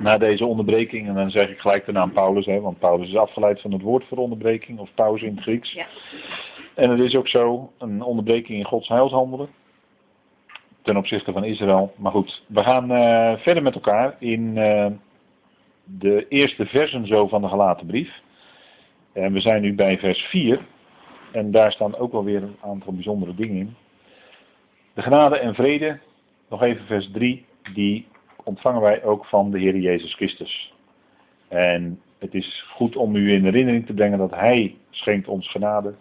na 0.00 0.18
deze 0.18 0.44
onderbreking, 0.44 1.08
en 1.08 1.14
dan 1.14 1.30
zeg 1.30 1.48
ik 1.48 1.58
gelijk 1.58 1.84
de 1.84 1.92
naam 1.92 2.12
Paulus, 2.12 2.46
hè, 2.46 2.60
want 2.60 2.78
Paulus 2.78 3.08
is 3.08 3.16
afgeleid 3.16 3.60
van 3.60 3.72
het 3.72 3.82
woord 3.82 4.04
voor 4.04 4.18
onderbreking, 4.18 4.78
of 4.78 4.90
pauze 4.94 5.26
in 5.26 5.34
het 5.34 5.42
Grieks. 5.42 5.72
Ja. 5.72 5.86
En 6.74 6.90
het 6.90 7.00
is 7.00 7.14
ook 7.14 7.28
zo, 7.28 7.72
een 7.78 8.02
onderbreking 8.02 8.58
in 8.58 8.64
Gods 8.64 8.88
heilshandelen, 8.88 9.48
ten 10.82 10.96
opzichte 10.96 11.32
van 11.32 11.44
Israël. 11.44 11.92
Maar 11.96 12.12
goed, 12.12 12.42
we 12.46 12.62
gaan 12.62 12.90
eh, 12.90 13.38
verder 13.38 13.62
met 13.62 13.74
elkaar 13.74 14.16
in 14.18 14.58
eh, 14.58 14.86
de 15.84 16.26
eerste 16.28 16.66
versen 16.66 17.06
zo 17.06 17.28
van 17.28 17.42
de 17.42 17.48
gelaten 17.48 17.86
brief. 17.86 18.20
En 19.12 19.32
we 19.32 19.40
zijn 19.40 19.62
nu 19.62 19.74
bij 19.74 19.98
vers 19.98 20.20
4, 20.20 20.66
en 21.32 21.50
daar 21.50 21.72
staan 21.72 21.96
ook 21.96 22.12
wel 22.12 22.24
weer 22.24 22.42
een 22.42 22.56
aantal 22.60 22.92
bijzondere 22.92 23.34
dingen 23.34 23.56
in. 23.56 23.74
De 24.94 25.02
genade 25.02 25.38
en 25.38 25.54
vrede, 25.54 25.98
nog 26.48 26.62
even 26.62 26.86
vers 26.86 27.10
3, 27.12 27.44
die 27.74 28.06
ontvangen 28.44 28.80
wij 28.80 29.04
ook 29.04 29.24
van 29.24 29.50
de 29.50 29.58
Heer 29.58 29.76
Jezus 29.76 30.14
Christus. 30.14 30.74
En 31.48 32.00
het 32.18 32.34
is 32.34 32.64
goed 32.74 32.96
om 32.96 33.16
u 33.16 33.32
in 33.32 33.44
herinnering 33.44 33.86
te 33.86 33.94
brengen 33.94 34.18
dat 34.18 34.30
Hij 34.30 34.76
schenkt 34.90 35.28
ons 35.28 35.50
genade. 35.50 35.94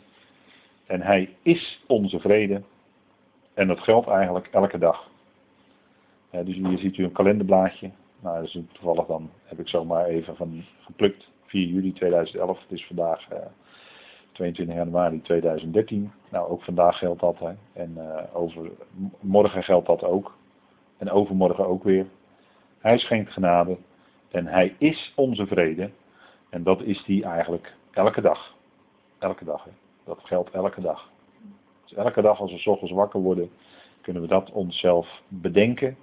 En 0.85 1.01
Hij 1.01 1.35
is 1.41 1.83
onze 1.87 2.19
vrede. 2.19 2.61
En 3.53 3.67
dat 3.67 3.79
geldt 3.79 4.07
eigenlijk 4.07 4.47
elke 4.51 4.77
dag. 4.77 5.07
Dus 6.31 6.55
hier 6.55 6.77
ziet 6.77 6.97
u 6.97 7.03
een 7.03 7.11
kalenderblaadje. 7.11 7.91
Nou, 8.19 8.35
dat 8.35 8.45
is 8.45 8.59
toevallig 8.71 9.05
dan, 9.05 9.29
heb 9.43 9.59
ik 9.59 9.67
zomaar 9.67 10.05
even 10.05 10.35
van 10.35 10.63
geplukt. 10.79 11.27
4 11.45 11.67
juli 11.67 11.93
2011. 11.93 12.61
Het 12.61 12.71
is 12.71 12.85
vandaag 12.85 13.29
eh, 13.29 13.39
22 14.31 14.75
januari 14.75 15.21
2013. 15.21 16.11
Nou, 16.29 16.49
ook 16.49 16.63
vandaag 16.63 16.97
geldt 16.97 17.19
dat. 17.19 17.39
Hè. 17.39 17.51
En 17.73 17.93
uh, 17.97 18.23
over, 18.33 18.71
morgen 19.19 19.63
geldt 19.63 19.87
dat 19.87 20.03
ook. 20.03 20.37
En 20.97 21.11
overmorgen 21.11 21.67
ook 21.67 21.83
weer. 21.83 22.05
Hij 22.79 22.97
schenkt 22.97 23.31
genade 23.31 23.77
en 24.31 24.45
hij 24.47 24.75
is 24.77 25.13
onze 25.15 25.47
vrede. 25.47 25.89
En 26.49 26.63
dat 26.63 26.81
is 26.81 27.03
die 27.03 27.23
eigenlijk 27.23 27.73
elke 27.91 28.21
dag. 28.21 28.55
Elke 29.19 29.45
dag. 29.45 29.63
Hè. 29.63 29.71
Dat 30.05 30.19
geldt 30.23 30.51
elke 30.51 30.81
dag. 30.81 31.09
Dus 31.83 31.93
elke 31.93 32.21
dag 32.21 32.39
als 32.39 32.63
we 32.63 32.69
ochtends 32.69 32.93
wakker 32.93 33.19
worden, 33.19 33.49
kunnen 34.01 34.21
we 34.21 34.27
dat 34.27 34.51
onszelf 34.51 35.21
bedenken. 35.27 35.97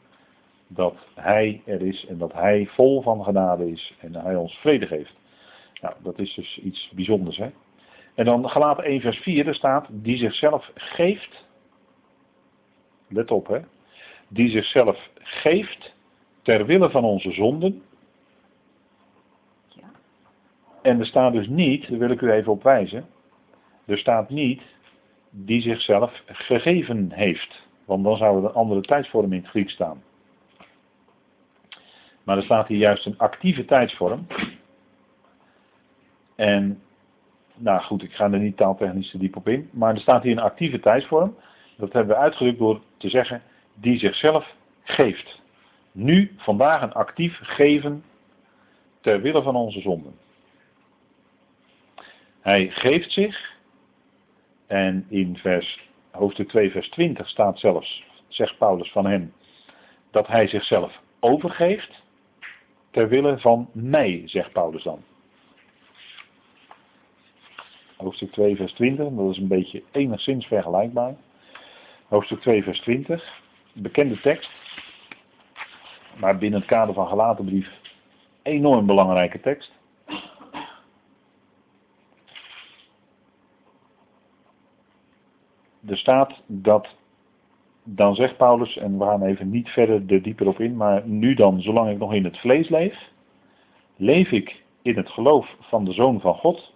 Dat 0.68 0.94
hij 1.14 1.62
er 1.64 1.82
is 1.82 2.06
en 2.06 2.18
dat 2.18 2.32
hij 2.32 2.66
vol 2.66 3.02
van 3.02 3.24
genade 3.24 3.70
is 3.70 3.94
en 4.00 4.14
hij 4.14 4.36
ons 4.36 4.54
vrede 4.54 4.86
geeft. 4.86 5.14
Nou, 5.80 5.94
dat 6.02 6.18
is 6.18 6.34
dus 6.34 6.58
iets 6.58 6.90
bijzonders. 6.94 7.36
Hè? 7.36 7.50
En 8.14 8.24
dan 8.24 8.48
gelaten 8.48 8.84
1 8.84 9.00
vers 9.00 9.18
4, 9.18 9.46
er 9.46 9.54
staat, 9.54 9.88
die 9.90 10.16
zichzelf 10.16 10.70
geeft. 10.74 11.44
Let 13.08 13.30
op 13.30 13.46
hè. 13.46 13.60
Die 14.28 14.48
zichzelf 14.48 15.10
geeft 15.14 15.94
ter 16.46 16.66
wille 16.66 16.90
van 16.90 17.04
onze 17.04 17.32
zonden. 17.32 17.82
Ja. 19.68 19.90
En 20.82 21.00
er 21.00 21.06
staat 21.06 21.32
dus 21.32 21.48
niet, 21.48 21.88
daar 21.88 21.98
wil 21.98 22.10
ik 22.10 22.20
u 22.20 22.30
even 22.30 22.52
op 22.52 22.62
wijzen. 22.62 23.06
Er 23.84 23.98
staat 23.98 24.30
niet 24.30 24.62
die 25.30 25.60
zichzelf 25.60 26.22
gegeven 26.26 27.12
heeft. 27.12 27.66
Want 27.84 28.04
dan 28.04 28.16
zou 28.16 28.38
er 28.38 28.44
een 28.44 28.54
andere 28.54 28.80
tijdsvorm 28.80 29.32
in 29.32 29.40
het 29.40 29.48
Grieks 29.48 29.72
staan. 29.72 30.02
Maar 32.22 32.36
er 32.36 32.42
staat 32.42 32.68
hier 32.68 32.78
juist 32.78 33.06
een 33.06 33.18
actieve 33.18 33.64
tijdsvorm. 33.64 34.26
En, 36.34 36.82
nou 37.54 37.82
goed, 37.82 38.02
ik 38.02 38.12
ga 38.12 38.24
er 38.24 38.38
niet 38.38 38.56
taaltechnisch 38.56 39.10
te 39.10 39.18
diep 39.18 39.36
op 39.36 39.48
in. 39.48 39.68
Maar 39.72 39.94
er 39.94 40.00
staat 40.00 40.22
hier 40.22 40.32
een 40.32 40.38
actieve 40.38 40.80
tijdsvorm. 40.80 41.36
Dat 41.76 41.92
hebben 41.92 42.16
we 42.16 42.22
uitgedrukt 42.22 42.58
door 42.58 42.80
te 42.96 43.08
zeggen, 43.08 43.42
die 43.74 43.98
zichzelf 43.98 44.54
geeft. 44.82 45.44
Nu, 45.98 46.34
vandaag 46.36 46.82
een 46.82 46.92
actief 46.92 47.38
geven 47.42 48.04
ter 49.00 49.20
wille 49.20 49.42
van 49.42 49.56
onze 49.56 49.80
zonden. 49.80 50.14
Hij 52.40 52.70
geeft 52.70 53.12
zich. 53.12 53.54
En 54.66 55.06
in 55.08 55.36
vers, 55.36 55.88
hoofdstuk 56.10 56.48
2, 56.48 56.70
vers 56.70 56.88
20 56.88 57.28
staat 57.28 57.58
zelfs, 57.58 58.04
zegt 58.28 58.58
Paulus 58.58 58.90
van 58.92 59.06
hem, 59.06 59.32
dat 60.10 60.26
hij 60.26 60.48
zichzelf 60.48 61.00
overgeeft 61.20 62.02
ter 62.90 63.08
wille 63.08 63.38
van 63.38 63.68
mij, 63.72 64.22
zegt 64.24 64.52
Paulus 64.52 64.82
dan. 64.82 65.02
Hoofdstuk 67.96 68.32
2, 68.32 68.56
vers 68.56 68.72
20, 68.72 69.08
dat 69.08 69.30
is 69.30 69.38
een 69.38 69.48
beetje 69.48 69.82
enigszins 69.92 70.46
vergelijkbaar. 70.46 71.14
Hoofdstuk 72.08 72.40
2, 72.40 72.62
vers 72.62 72.80
20, 72.80 73.40
bekende 73.72 74.20
tekst, 74.20 74.50
maar 76.18 76.38
binnen 76.38 76.58
het 76.60 76.68
kader 76.68 76.94
van 76.94 77.08
gelatenbrief 77.08 77.80
enorm 78.42 78.86
belangrijke 78.86 79.40
tekst. 79.40 79.72
Er 85.86 85.96
staat 85.96 86.42
dat, 86.46 86.88
dan 87.82 88.14
zegt 88.14 88.36
Paulus, 88.36 88.76
en 88.76 88.98
we 88.98 89.04
gaan 89.04 89.22
even 89.22 89.50
niet 89.50 89.68
verder 89.68 90.02
er 90.06 90.22
dieper 90.22 90.46
op 90.46 90.60
in, 90.60 90.76
maar 90.76 91.06
nu 91.06 91.34
dan, 91.34 91.60
zolang 91.60 91.90
ik 91.90 91.98
nog 91.98 92.14
in 92.14 92.24
het 92.24 92.38
vlees 92.38 92.68
leef, 92.68 93.10
leef 93.96 94.30
ik 94.30 94.64
in 94.82 94.96
het 94.96 95.08
geloof 95.08 95.56
van 95.60 95.84
de 95.84 95.92
Zoon 95.92 96.20
van 96.20 96.34
God, 96.34 96.74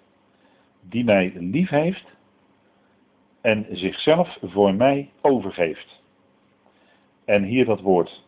die 0.81 1.05
mij 1.05 1.33
lief 1.35 1.69
heeft 1.69 2.05
en 3.41 3.67
zichzelf 3.71 4.39
voor 4.43 4.75
mij 4.75 5.11
overgeeft. 5.21 6.03
En 7.25 7.43
hier 7.43 7.65
dat 7.65 7.81
woord 7.81 8.23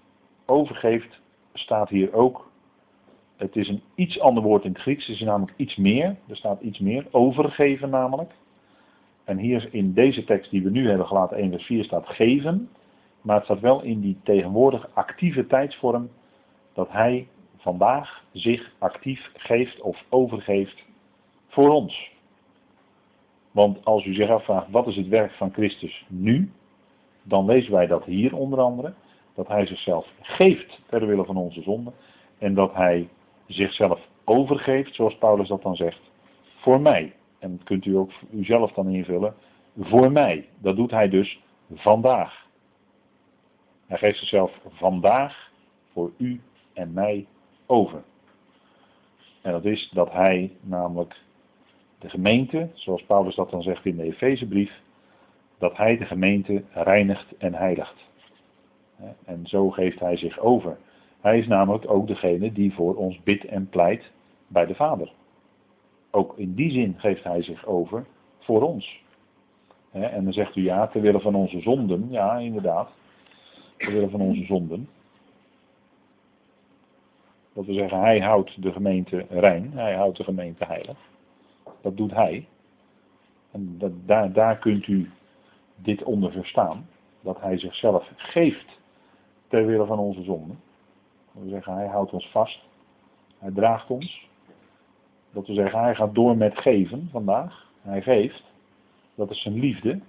overgeeft 0.53 1.21
staat 1.53 1.89
hier 1.89 2.13
ook. 2.13 2.51
Het 3.37 3.57
is 3.57 3.69
een 3.69 3.83
iets 3.95 4.21
ander 4.21 4.43
woord 4.43 4.65
in 4.65 4.73
het 4.73 4.81
Grieks, 4.81 5.07
het 5.07 5.17
is 5.17 5.23
namelijk 5.23 5.57
iets 5.57 5.77
meer. 5.77 6.17
Er 6.29 6.37
staat 6.37 6.61
iets 6.61 6.79
meer, 6.79 7.07
overgeven 7.11 7.91
namelijk. 7.91 8.33
En 9.25 9.39
hier 9.39 9.69
in 9.71 9.93
deze 9.93 10.25
tekst 10.25 10.51
die 10.51 10.63
we 10.63 10.71
nu 10.71 10.89
hebben 10.89 11.07
gelaten, 11.07 11.37
1 11.37 11.51
vers 11.51 11.65
4, 11.65 11.85
staat 11.85 12.07
geven. 12.07 12.69
Maar 13.21 13.37
het 13.37 13.45
staat 13.45 13.61
wel 13.61 13.83
in 13.83 14.01
die 14.01 14.19
tegenwoordig 14.23 14.89
actieve 14.95 15.47
tijdsvorm 15.47 16.11
dat 16.73 16.89
hij 16.91 17.29
vandaag 17.57 18.25
zich 18.33 18.73
actief 18.79 19.31
geeft 19.35 19.81
of 19.81 20.05
overgeeft 20.09 20.85
voor 21.49 21.69
ons. 21.69 22.11
Want 23.51 23.85
als 23.85 24.05
u 24.05 24.15
zich 24.15 24.29
afvraagt 24.31 24.71
wat 24.71 24.87
is 24.87 24.97
het 24.97 25.09
werk 25.09 25.33
van 25.33 25.53
Christus 25.53 26.07
nu, 26.09 26.53
dan 27.23 27.45
lezen 27.45 27.73
wij 27.73 27.87
dat 27.87 28.05
hier 28.05 28.37
onder 28.37 28.61
andere. 28.61 28.95
Dat 29.35 29.49
hij 29.49 29.67
zichzelf 29.67 30.07
geeft 30.21 30.81
ter 30.87 31.07
wille 31.07 31.25
van 31.25 31.37
onze 31.37 31.63
zonde. 31.63 31.93
En 32.39 32.55
dat 32.55 32.75
hij 32.75 33.09
zichzelf 33.47 34.01
overgeeft, 34.25 34.95
zoals 34.95 35.17
Paulus 35.17 35.49
dat 35.49 35.63
dan 35.63 35.77
zegt, 35.77 36.01
voor 36.57 36.81
mij. 36.81 37.15
En 37.39 37.57
dat 37.57 37.67
kunt 37.67 37.85
u 37.85 37.97
ook 37.97 38.11
uzelf 38.31 38.73
dan 38.73 38.89
invullen. 38.89 39.35
Voor 39.79 40.13
mij. 40.13 40.49
Dat 40.59 40.77
doet 40.77 40.91
hij 40.91 41.09
dus 41.09 41.41
vandaag. 41.75 42.47
Hij 43.87 43.99
geeft 43.99 44.19
zichzelf 44.19 44.61
vandaag 44.69 45.51
voor 45.93 46.11
u 46.17 46.41
en 46.73 46.93
mij 46.93 47.27
over. 47.67 48.03
En 49.43 49.53
dat 49.53 49.65
is 49.65 49.91
dat 49.93 50.13
hij 50.13 50.53
namelijk 50.61 51.17
de 51.99 52.09
gemeente, 52.09 52.71
zoals 52.75 53.05
Paulus 53.05 53.35
dat 53.35 53.51
dan 53.51 53.63
zegt 53.63 53.85
in 53.85 53.97
de 53.97 54.03
Efezebrief, 54.03 54.81
dat 55.59 55.77
hij 55.77 55.97
de 55.99 56.05
gemeente 56.05 56.65
reinigt 56.73 57.37
en 57.39 57.55
heiligt. 57.55 58.11
En 59.25 59.47
zo 59.47 59.71
geeft 59.71 60.01
hij 60.01 60.17
zich 60.17 60.39
over. 60.39 60.79
Hij 61.21 61.39
is 61.39 61.47
namelijk 61.47 61.91
ook 61.91 62.07
degene 62.07 62.53
die 62.53 62.75
voor 62.75 62.95
ons 62.95 63.23
bidt 63.23 63.45
en 63.45 63.69
pleit 63.69 64.11
bij 64.47 64.67
de 64.67 64.75
Vader. 64.75 65.13
Ook 66.11 66.39
in 66.39 66.55
die 66.55 66.71
zin 66.71 66.95
geeft 66.99 67.25
hij 67.25 67.43
zich 67.43 67.67
over 67.67 68.07
voor 68.39 68.63
ons. 68.63 69.03
En 69.91 70.25
dan 70.25 70.33
zegt 70.33 70.57
u 70.57 70.63
ja, 70.63 70.87
ter 70.87 71.01
wille 71.01 71.21
van 71.21 71.35
onze 71.35 71.61
zonden. 71.61 72.07
Ja, 72.11 72.39
inderdaad. 72.39 72.91
Ter 73.77 73.93
wille 73.93 74.09
van 74.09 74.21
onze 74.21 74.45
zonden. 74.45 74.89
Dat 77.53 77.67
we 77.67 77.73
zeggen, 77.73 78.01
hij 78.01 78.21
houdt 78.21 78.63
de 78.63 78.73
gemeente 78.73 79.27
rein. 79.29 79.71
Hij 79.75 79.95
houdt 79.95 80.17
de 80.17 80.25
gemeente 80.25 80.65
heilig. 80.65 80.99
Dat 81.81 81.97
doet 81.97 82.15
hij. 82.15 82.47
En 83.51 83.79
dat, 83.79 83.93
daar, 84.07 84.33
daar 84.33 84.59
kunt 84.59 84.87
u 84.87 85.11
dit 85.77 86.03
onder 86.03 86.33
verstaan. 86.33 86.89
Dat 87.21 87.41
hij 87.41 87.59
zichzelf 87.59 88.11
geeft 88.17 88.81
ter 89.53 89.67
wille 89.67 89.87
van 89.87 89.99
onze 89.99 90.23
zonden. 90.23 90.61
Dat 91.33 91.43
we 91.43 91.49
zeggen, 91.49 91.75
hij 91.75 91.87
houdt 91.87 92.13
ons 92.13 92.31
vast. 92.31 92.61
Hij 93.39 93.51
draagt 93.51 93.91
ons. 93.91 94.29
Dat 95.33 95.47
we 95.47 95.55
zeggen, 95.55 95.81
hij 95.81 95.95
gaat 95.95 96.15
door 96.15 96.37
met 96.37 96.59
geven 96.59 97.09
vandaag. 97.11 97.71
Hij 97.83 98.03
geeft. 98.03 98.43
Dat 99.15 99.31
is 99.31 99.43
zijn 99.43 99.59
liefde. 99.59 100.01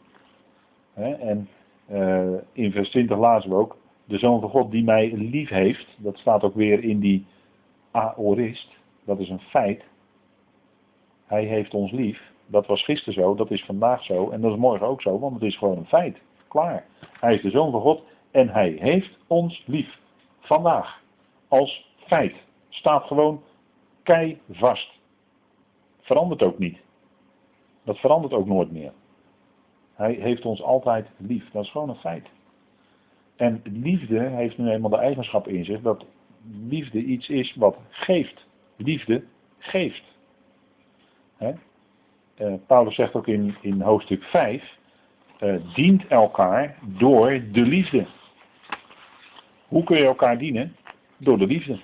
En 0.94 1.50
uh, 1.92 2.34
in 2.52 2.72
vers 2.72 2.90
20 2.90 3.18
lazen 3.18 3.50
we 3.50 3.56
ook, 3.56 3.78
de 4.06 4.18
Zoon 4.18 4.40
van 4.40 4.50
God 4.50 4.72
die 4.72 4.84
mij 4.84 5.12
lief 5.14 5.50
heeft. 5.50 5.88
Dat 5.98 6.18
staat 6.18 6.44
ook 6.44 6.56
weer 6.56 6.84
in 6.84 7.00
die 7.00 7.26
aorist. 7.92 8.70
Dat 9.06 9.20
is 9.20 9.30
een 9.30 9.40
feit. 9.40 9.84
Hij 11.26 11.44
heeft 11.44 11.74
ons 11.74 11.92
lief. 11.92 12.32
Dat 12.46 12.68
was 12.68 12.84
gisteren 12.84 13.14
zo, 13.14 13.36
dat 13.36 13.52
is 13.52 13.66
vandaag 13.66 14.04
zo 14.04 14.30
en 14.30 14.42
dat 14.42 14.52
is 14.52 14.58
morgen 14.58 14.88
ook 14.88 15.02
zo, 15.02 15.20
want 15.20 15.34
het 15.34 15.44
is 15.44 15.58
gewoon 15.58 15.78
een 15.78 15.86
feit. 15.86 16.18
Klaar. 16.48 16.86
Hij 17.20 17.36
is 17.36 17.42
de 17.42 17.50
Zoon 17.50 17.72
van 17.72 17.82
God 17.82 18.04
en 18.34 18.50
hij 18.50 18.70
heeft 18.80 19.18
ons 19.28 19.64
lief. 19.66 20.00
Vandaag. 20.40 21.02
Als 21.48 21.90
feit. 21.96 22.36
Staat 22.70 23.04
gewoon 23.04 23.44
kei 24.04 24.42
vast. 24.52 24.92
Verandert 26.02 26.44
ook 26.44 26.60
niet. 26.60 26.78
Dat 27.84 27.98
verandert 27.98 28.34
ook 28.34 28.46
nooit 28.48 28.72
meer. 28.72 28.94
Hij 29.94 30.14
heeft 30.14 30.46
ons 30.46 30.62
altijd 30.62 31.08
lief. 31.18 31.52
Dat 31.52 31.64
is 31.64 31.72
gewoon 31.72 31.90
een 31.90 31.96
feit. 31.96 32.30
En 33.36 33.62
liefde 33.64 34.20
heeft 34.20 34.58
nu 34.58 34.70
eenmaal 34.70 34.90
de 34.90 34.98
eigenschap 34.98 35.48
in 35.48 35.66
zich 35.66 35.82
dat 35.82 36.06
liefde 36.68 37.04
iets 37.04 37.30
is 37.30 37.56
wat 37.56 37.78
geeft. 37.90 38.46
Liefde 38.76 39.24
geeft. 39.58 40.04
Uh, 41.40 42.54
Paulus 42.68 42.96
zegt 42.96 43.14
ook 43.14 43.28
in, 43.28 43.56
in 43.62 43.82
hoofdstuk 43.82 44.24
5, 44.24 44.78
uh, 45.40 45.56
eh, 45.56 45.62
dient 45.74 46.08
elkaar 46.08 46.78
door 46.82 47.42
de 47.52 47.62
liefde. 47.62 48.06
Hoe 49.74 49.84
kun 49.84 49.98
je 49.98 50.06
elkaar 50.06 50.38
dienen? 50.38 50.76
Door 51.18 51.38
de 51.38 51.48
liefde. 51.48 51.80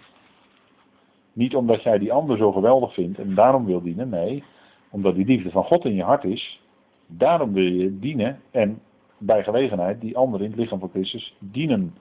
Niet 1.34 1.56
omdat 1.56 1.84
jij 1.84 1.98
die 1.98 2.14
ander 2.14 2.38
zo 2.38 2.52
geweldig 2.52 2.94
vindt 2.94 3.20
en 3.20 3.36
daarom 3.36 3.66
wil 3.66 3.82
dienen, 3.82 4.10
nee, 4.10 4.44
omdat 4.90 5.16
die 5.16 5.26
liefde 5.26 5.50
van 5.52 5.64
God 5.64 5.86
in 5.86 5.96
je 5.96 6.04
hart 6.04 6.24
is, 6.24 6.62
daarom 7.08 7.54
wil 7.54 7.64
je 7.64 8.00
dienen 8.00 8.42
en 8.52 8.82
bij 9.18 9.44
gelegenheid 9.44 10.02
die 10.02 10.18
ander 10.18 10.42
in 10.42 10.50
het 10.50 10.60
lichaam 10.60 10.80
van 10.80 10.90
Christus 10.90 11.36
dienen. 11.40 11.96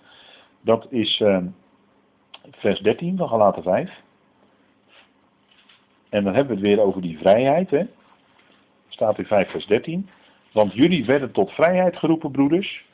Dat 0.61 0.87
is 0.91 1.21
uh, 1.21 1.45
vers 2.51 2.81
13 2.81 3.17
van 3.17 3.29
Galaten 3.29 3.63
5. 3.63 4.03
En 6.09 6.25
dan 6.25 6.35
hebben 6.35 6.57
we 6.57 6.61
het 6.61 6.77
weer 6.77 6.85
over 6.85 7.03
die 7.03 7.19
vrijheid. 7.19 7.71
Hè? 7.71 7.87
Staat 8.89 9.19
in 9.19 9.27
5 9.27 9.51
vers 9.51 9.67
13. 9.67 10.09
Want 10.53 10.73
jullie 10.73 11.05
werden 11.05 11.33
tot 11.33 11.51
vrijheid 11.51 11.97
geroepen, 11.97 12.31
broeders. 12.31 12.87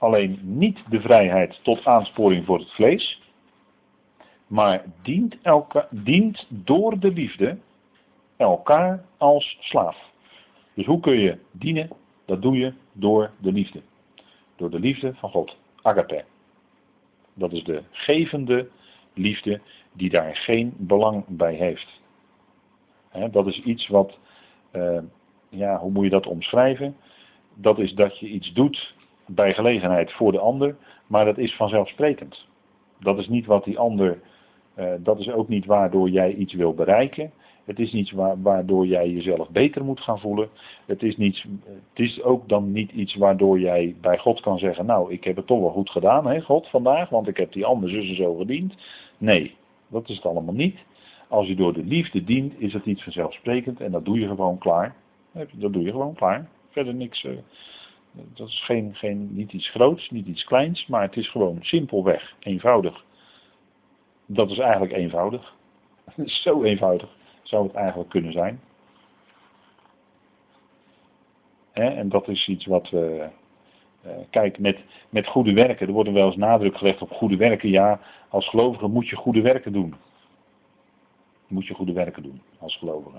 Alleen 0.00 0.38
niet 0.42 0.78
de 0.88 1.00
vrijheid 1.00 1.60
tot 1.62 1.84
aansporing 1.84 2.46
voor 2.46 2.58
het 2.58 2.70
vlees. 2.70 3.22
Maar 4.46 4.84
dient, 5.02 5.36
elka, 5.42 5.88
dient 5.90 6.46
door 6.48 6.98
de 6.98 7.12
liefde 7.12 7.58
elkaar 8.36 9.04
als 9.16 9.56
slaaf. 9.60 9.96
Dus 10.74 10.86
hoe 10.86 11.00
kun 11.00 11.18
je 11.18 11.38
dienen? 11.52 11.90
Dat 12.24 12.42
doe 12.42 12.56
je 12.56 12.72
door 12.92 13.30
de 13.38 13.52
liefde. 13.52 13.82
Door 14.56 14.70
de 14.70 14.78
liefde 14.78 15.14
van 15.14 15.30
God. 15.30 15.56
Agape. 15.82 16.24
Dat 17.34 17.52
is 17.52 17.64
de 17.64 17.82
gevende 17.90 18.68
liefde 19.14 19.60
die 19.92 20.10
daar 20.10 20.36
geen 20.36 20.74
belang 20.78 21.24
bij 21.28 21.54
heeft. 21.54 22.00
dat 23.30 23.46
is 23.46 23.62
iets 23.62 23.88
wat, 23.88 24.18
uh, 24.72 24.98
ja, 25.48 25.78
hoe 25.78 25.90
moet 25.90 26.04
je 26.04 26.10
dat 26.10 26.26
omschrijven? 26.26 26.96
Dat 27.54 27.78
is 27.78 27.94
dat 27.94 28.18
je 28.18 28.28
iets 28.28 28.52
doet 28.52 28.94
bij 29.34 29.54
gelegenheid 29.54 30.12
voor 30.12 30.32
de 30.32 30.38
ander, 30.38 30.76
maar 31.06 31.24
dat 31.24 31.38
is 31.38 31.56
vanzelfsprekend. 31.56 32.48
Dat 33.00 33.18
is 33.18 33.28
niet 33.28 33.46
wat 33.46 33.64
die 33.64 33.78
ander, 33.78 34.20
uh, 34.78 34.92
dat 34.98 35.18
is 35.18 35.30
ook 35.30 35.48
niet 35.48 35.66
waardoor 35.66 36.08
jij 36.08 36.34
iets 36.34 36.54
wil 36.54 36.74
bereiken. 36.74 37.30
Het 37.64 37.78
is 37.78 37.92
niets 37.92 38.12
waardoor 38.42 38.86
jij 38.86 39.10
jezelf 39.10 39.50
beter 39.50 39.84
moet 39.84 40.00
gaan 40.00 40.20
voelen. 40.20 40.48
Het 40.86 41.02
is, 41.02 41.16
niets, 41.16 41.46
het 41.64 42.06
is 42.06 42.22
ook 42.22 42.48
dan 42.48 42.72
niet 42.72 42.92
iets 42.92 43.14
waardoor 43.14 43.60
jij 43.60 43.96
bij 44.00 44.18
God 44.18 44.40
kan 44.40 44.58
zeggen, 44.58 44.86
nou 44.86 45.12
ik 45.12 45.24
heb 45.24 45.36
het 45.36 45.46
toch 45.46 45.60
wel 45.60 45.70
goed 45.70 45.90
gedaan, 45.90 46.26
hè, 46.26 46.40
God, 46.40 46.68
vandaag, 46.68 47.08
want 47.08 47.28
ik 47.28 47.36
heb 47.36 47.52
die 47.52 47.64
andere 47.64 47.92
zussen 47.92 48.16
zo 48.16 48.34
gediend. 48.34 48.74
Nee, 49.18 49.54
dat 49.88 50.08
is 50.08 50.16
het 50.16 50.26
allemaal 50.26 50.54
niet. 50.54 50.78
Als 51.28 51.46
je 51.46 51.54
door 51.54 51.72
de 51.72 51.84
liefde 51.84 52.24
dient, 52.24 52.60
is 52.60 52.72
het 52.72 52.86
iets 52.86 53.02
vanzelfsprekend 53.02 53.80
en 53.80 53.90
dat 53.90 54.04
doe 54.04 54.18
je 54.18 54.26
gewoon 54.26 54.58
klaar. 54.58 54.94
Dat 55.52 55.72
doe 55.72 55.82
je 55.82 55.90
gewoon 55.90 56.14
klaar. 56.14 56.48
Verder 56.70 56.94
niks. 56.94 57.24
Uh, 57.24 57.32
dat 58.12 58.48
is 58.48 58.62
geen, 58.64 58.94
geen, 58.94 59.34
niet 59.34 59.52
iets 59.52 59.70
groots, 59.70 60.10
niet 60.10 60.26
iets 60.26 60.44
kleins, 60.44 60.86
maar 60.86 61.02
het 61.02 61.16
is 61.16 61.28
gewoon 61.28 61.58
simpelweg, 61.60 62.34
eenvoudig. 62.38 63.04
Dat 64.26 64.50
is 64.50 64.58
eigenlijk 64.58 64.92
eenvoudig. 64.92 65.54
Zo 66.44 66.62
eenvoudig 66.62 67.08
zou 67.42 67.66
het 67.66 67.74
eigenlijk 67.74 68.10
kunnen 68.10 68.32
zijn. 68.32 68.60
en 71.72 72.08
dat 72.08 72.28
is 72.28 72.48
iets 72.48 72.66
wat 72.66 72.90
we. 72.90 73.28
Uh, 74.06 74.12
kijk, 74.30 74.58
met, 74.58 74.78
met 75.10 75.26
goede 75.26 75.52
werken, 75.52 75.86
er 75.86 75.92
wordt 75.92 76.10
wel 76.10 76.26
eens 76.26 76.36
nadruk 76.36 76.76
gelegd 76.76 77.02
op 77.02 77.10
goede 77.10 77.36
werken. 77.36 77.68
Ja, 77.68 78.00
als 78.28 78.48
gelovige 78.48 78.86
moet 78.86 79.08
je 79.08 79.16
goede 79.16 79.40
werken 79.40 79.72
doen. 79.72 79.94
Moet 81.46 81.66
je 81.66 81.74
goede 81.74 81.92
werken 81.92 82.22
doen 82.22 82.42
als 82.58 82.76
gelovige. 82.76 83.18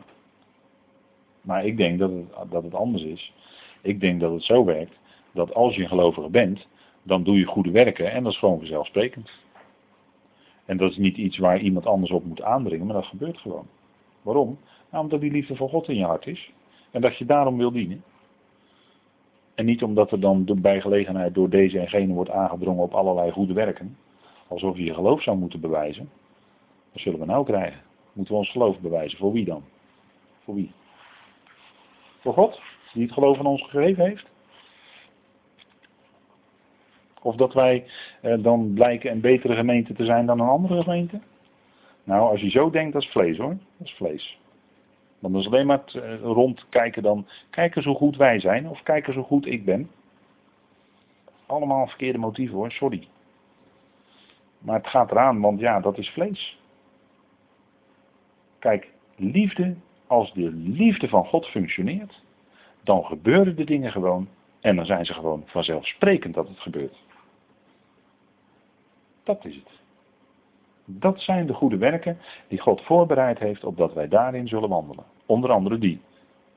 Maar 1.41 1.65
ik 1.65 1.77
denk 1.77 1.99
dat 1.99 2.11
het, 2.11 2.51
dat 2.51 2.63
het 2.63 2.73
anders 2.73 3.03
is. 3.03 3.33
Ik 3.81 3.99
denk 3.99 4.19
dat 4.19 4.31
het 4.31 4.43
zo 4.43 4.65
werkt 4.65 4.99
dat 5.31 5.53
als 5.53 5.75
je 5.75 5.81
een 5.81 5.87
gelovige 5.87 6.29
bent, 6.29 6.67
dan 7.03 7.23
doe 7.23 7.37
je 7.37 7.45
goede 7.45 7.71
werken 7.71 8.11
en 8.11 8.23
dat 8.23 8.31
is 8.31 8.37
gewoon 8.37 8.57
vanzelfsprekend. 8.57 9.31
En 10.65 10.77
dat 10.77 10.91
is 10.91 10.97
niet 10.97 11.17
iets 11.17 11.37
waar 11.37 11.59
iemand 11.59 11.85
anders 11.85 12.11
op 12.11 12.25
moet 12.25 12.41
aandringen, 12.41 12.85
maar 12.85 12.95
dat 12.95 13.05
gebeurt 13.05 13.37
gewoon. 13.37 13.67
Waarom? 14.21 14.57
Nou, 14.89 15.03
omdat 15.03 15.21
die 15.21 15.31
liefde 15.31 15.55
voor 15.55 15.69
God 15.69 15.87
in 15.87 15.95
je 15.95 16.05
hart 16.05 16.27
is. 16.27 16.51
En 16.91 17.01
dat 17.01 17.17
je 17.17 17.25
daarom 17.25 17.57
wil 17.57 17.71
dienen. 17.71 18.03
En 19.55 19.65
niet 19.65 19.83
omdat 19.83 20.11
er 20.11 20.19
dan 20.19 20.45
bij 20.61 20.81
gelegenheid 20.81 21.33
door 21.33 21.49
deze 21.49 21.79
en 21.79 21.89
gene 21.89 22.13
wordt 22.13 22.29
aangedrongen 22.29 22.83
op 22.83 22.93
allerlei 22.93 23.31
goede 23.31 23.53
werken. 23.53 23.97
Alsof 24.47 24.77
je 24.77 24.83
je 24.83 24.93
geloof 24.93 25.21
zou 25.21 25.37
moeten 25.37 25.59
bewijzen. 25.59 26.09
Wat 26.91 27.01
zullen 27.01 27.19
we 27.19 27.25
nou 27.25 27.45
krijgen? 27.45 27.81
Moeten 28.13 28.33
we 28.33 28.39
ons 28.39 28.51
geloof 28.51 28.79
bewijzen? 28.79 29.17
Voor 29.17 29.31
wie 29.31 29.45
dan? 29.45 29.63
Voor 30.43 30.55
wie? 30.55 30.71
Voor 32.19 32.33
God, 32.33 32.61
die 32.93 33.03
het 33.03 33.13
geloof 33.13 33.39
aan 33.39 33.45
ons 33.45 33.63
gegeven 33.63 34.05
heeft? 34.05 34.29
Of 37.21 37.35
dat 37.35 37.53
wij 37.53 37.85
eh, 38.21 38.43
dan 38.43 38.73
blijken 38.73 39.11
een 39.11 39.21
betere 39.21 39.55
gemeente 39.55 39.93
te 39.93 40.05
zijn 40.05 40.25
dan 40.25 40.39
een 40.39 40.47
andere 40.47 40.81
gemeente? 40.81 41.19
Nou, 42.03 42.29
als 42.29 42.41
je 42.41 42.49
zo 42.49 42.69
denkt, 42.69 42.93
dat 42.93 43.01
is 43.01 43.09
vlees 43.09 43.37
hoor. 43.37 43.57
Dat 43.77 43.87
is 43.87 43.93
vlees. 43.93 44.39
Want 45.19 45.33
dat 45.33 45.41
is 45.43 45.47
alleen 45.47 45.65
maar 45.65 45.83
eh, 45.85 46.21
rondkijken 46.21 47.03
dan. 47.03 47.27
Kijken 47.49 47.81
zo 47.81 47.93
goed 47.93 48.17
wij 48.17 48.39
zijn 48.39 48.69
of 48.69 48.83
kijken 48.83 49.13
zo 49.13 49.23
goed 49.23 49.45
ik 49.45 49.65
ben. 49.65 49.89
Allemaal 51.45 51.87
verkeerde 51.87 52.17
motieven 52.17 52.55
hoor, 52.55 52.71
sorry. 52.71 53.07
Maar 54.57 54.77
het 54.77 54.87
gaat 54.87 55.11
eraan, 55.11 55.41
want 55.41 55.59
ja, 55.59 55.79
dat 55.79 55.97
is 55.97 56.09
vlees. 56.09 56.59
Kijk, 58.59 58.91
liefde, 59.15 59.75
als 60.07 60.33
de 60.33 60.51
liefde 60.51 61.07
van 61.07 61.25
God 61.25 61.45
functioneert, 61.45 62.21
dan 62.83 63.05
gebeuren 63.05 63.55
de 63.55 63.63
dingen 63.63 63.91
gewoon 63.91 64.27
en 64.59 64.75
dan 64.75 64.85
zijn 64.85 65.05
ze 65.05 65.13
gewoon 65.13 65.43
vanzelfsprekend 65.45 66.33
dat 66.33 66.47
het 66.47 66.59
gebeurt. 66.59 66.95
Dat 69.23 69.45
is 69.45 69.55
het. 69.55 69.69
Dat 70.85 71.21
zijn 71.21 71.47
de 71.47 71.53
goede 71.53 71.77
werken 71.77 72.17
die 72.47 72.59
God 72.59 72.81
voorbereid 72.81 73.39
heeft 73.39 73.63
opdat 73.63 73.93
wij 73.93 74.07
daarin 74.07 74.47
zullen 74.47 74.69
wandelen. 74.69 75.05
Onder 75.25 75.51
andere 75.51 75.77
die. 75.77 76.01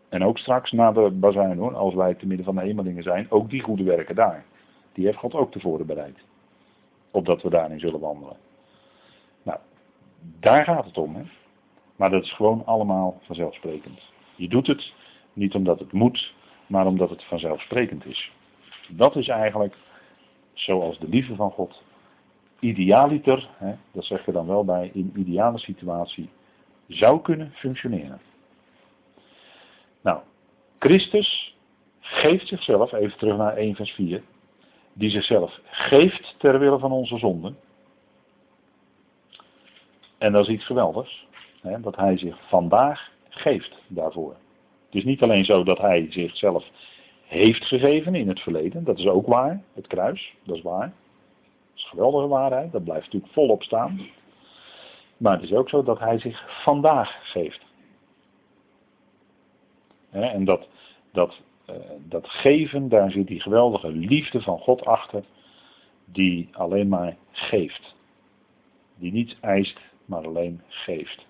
En 0.08 0.24
ook 0.24 0.38
straks 0.38 0.72
na 0.72 0.92
de 0.92 1.10
bazuin 1.10 1.58
hoor, 1.58 1.76
als 1.76 1.94
wij 1.94 2.14
te 2.14 2.26
midden 2.26 2.44
van 2.44 2.54
de 2.54 2.60
hemelingen 2.60 3.02
zijn, 3.02 3.30
ook 3.30 3.50
die 3.50 3.62
goede 3.62 3.82
werken 3.82 4.14
daar. 4.14 4.44
Die 4.92 5.04
heeft 5.06 5.18
God 5.18 5.34
ook 5.34 5.52
tevoren 5.52 5.86
bereid. 5.86 6.18
Opdat 7.10 7.42
we 7.42 7.50
daarin 7.50 7.78
zullen 7.78 8.00
wandelen. 8.00 8.36
Nou, 9.42 9.58
daar 10.40 10.64
gaat 10.64 10.84
het 10.84 10.98
om. 10.98 11.14
Hè? 11.14 11.22
Maar 11.96 12.10
dat 12.10 12.22
is 12.22 12.32
gewoon 12.32 12.62
allemaal 12.66 13.18
vanzelfsprekend. 13.22 14.00
Je 14.36 14.48
doet 14.48 14.66
het 14.66 14.92
niet 15.34 15.54
omdat 15.54 15.78
het 15.78 15.92
moet, 15.92 16.34
maar 16.66 16.86
omdat 16.86 17.10
het 17.10 17.24
vanzelfsprekend 17.24 18.06
is. 18.06 18.32
Dat 18.88 19.16
is 19.16 19.28
eigenlijk 19.28 19.76
zoals 20.52 20.98
de 20.98 21.08
liefde 21.08 21.34
van 21.34 21.50
God 21.50 21.82
idealiter, 22.64 23.48
hè, 23.56 23.74
dat 23.92 24.04
zeg 24.04 24.24
je 24.26 24.32
dan 24.32 24.46
wel 24.46 24.64
bij, 24.64 24.90
in 24.92 25.12
ideale 25.16 25.58
situatie, 25.58 26.28
zou 26.86 27.20
kunnen 27.20 27.52
functioneren. 27.52 28.20
Nou, 30.02 30.20
Christus 30.78 31.56
geeft 32.00 32.48
zichzelf, 32.48 32.92
even 32.92 33.18
terug 33.18 33.36
naar 33.36 33.56
1 33.56 33.74
vers 33.74 33.90
4, 33.90 34.22
die 34.92 35.10
zichzelf 35.10 35.60
geeft 35.64 36.34
ter 36.38 36.58
wille 36.58 36.78
van 36.78 36.92
onze 36.92 37.18
zonden. 37.18 37.56
En 40.18 40.32
dat 40.32 40.46
is 40.48 40.54
iets 40.54 40.66
geweldigs, 40.66 41.26
hè, 41.60 41.80
dat 41.80 41.96
hij 41.96 42.18
zich 42.18 42.48
vandaag 42.48 43.12
geeft 43.28 43.78
daarvoor. 43.86 44.36
Is 44.94 45.04
niet 45.04 45.22
alleen 45.22 45.44
zo 45.44 45.64
dat 45.64 45.78
hij 45.78 46.06
zichzelf 46.10 46.70
heeft 47.24 47.64
gegeven 47.64 48.14
in 48.14 48.28
het 48.28 48.40
verleden, 48.40 48.84
dat 48.84 48.98
is 48.98 49.06
ook 49.06 49.26
waar, 49.26 49.62
het 49.72 49.86
kruis, 49.86 50.34
dat 50.42 50.56
is 50.56 50.62
waar. 50.62 50.86
Dat 50.86 51.76
is 51.76 51.84
geweldige 51.84 52.28
waarheid, 52.28 52.72
dat 52.72 52.84
blijft 52.84 53.04
natuurlijk 53.04 53.32
volop 53.32 53.62
staan. 53.62 54.00
Maar 55.16 55.32
het 55.32 55.42
is 55.42 55.52
ook 55.52 55.68
zo 55.68 55.82
dat 55.82 55.98
hij 55.98 56.18
zich 56.18 56.62
vandaag 56.62 57.30
geeft. 57.32 57.60
En 60.10 60.44
dat, 60.44 60.68
dat, 61.12 61.40
eh, 61.64 61.74
dat 62.08 62.28
geven, 62.28 62.88
daar 62.88 63.10
zit 63.10 63.26
die 63.26 63.40
geweldige 63.40 63.90
liefde 63.90 64.40
van 64.40 64.58
God 64.58 64.84
achter, 64.84 65.24
die 66.04 66.48
alleen 66.52 66.88
maar 66.88 67.16
geeft. 67.30 67.94
Die 68.96 69.12
niets 69.12 69.36
eist, 69.40 69.80
maar 70.04 70.26
alleen 70.26 70.62
geeft. 70.68 71.26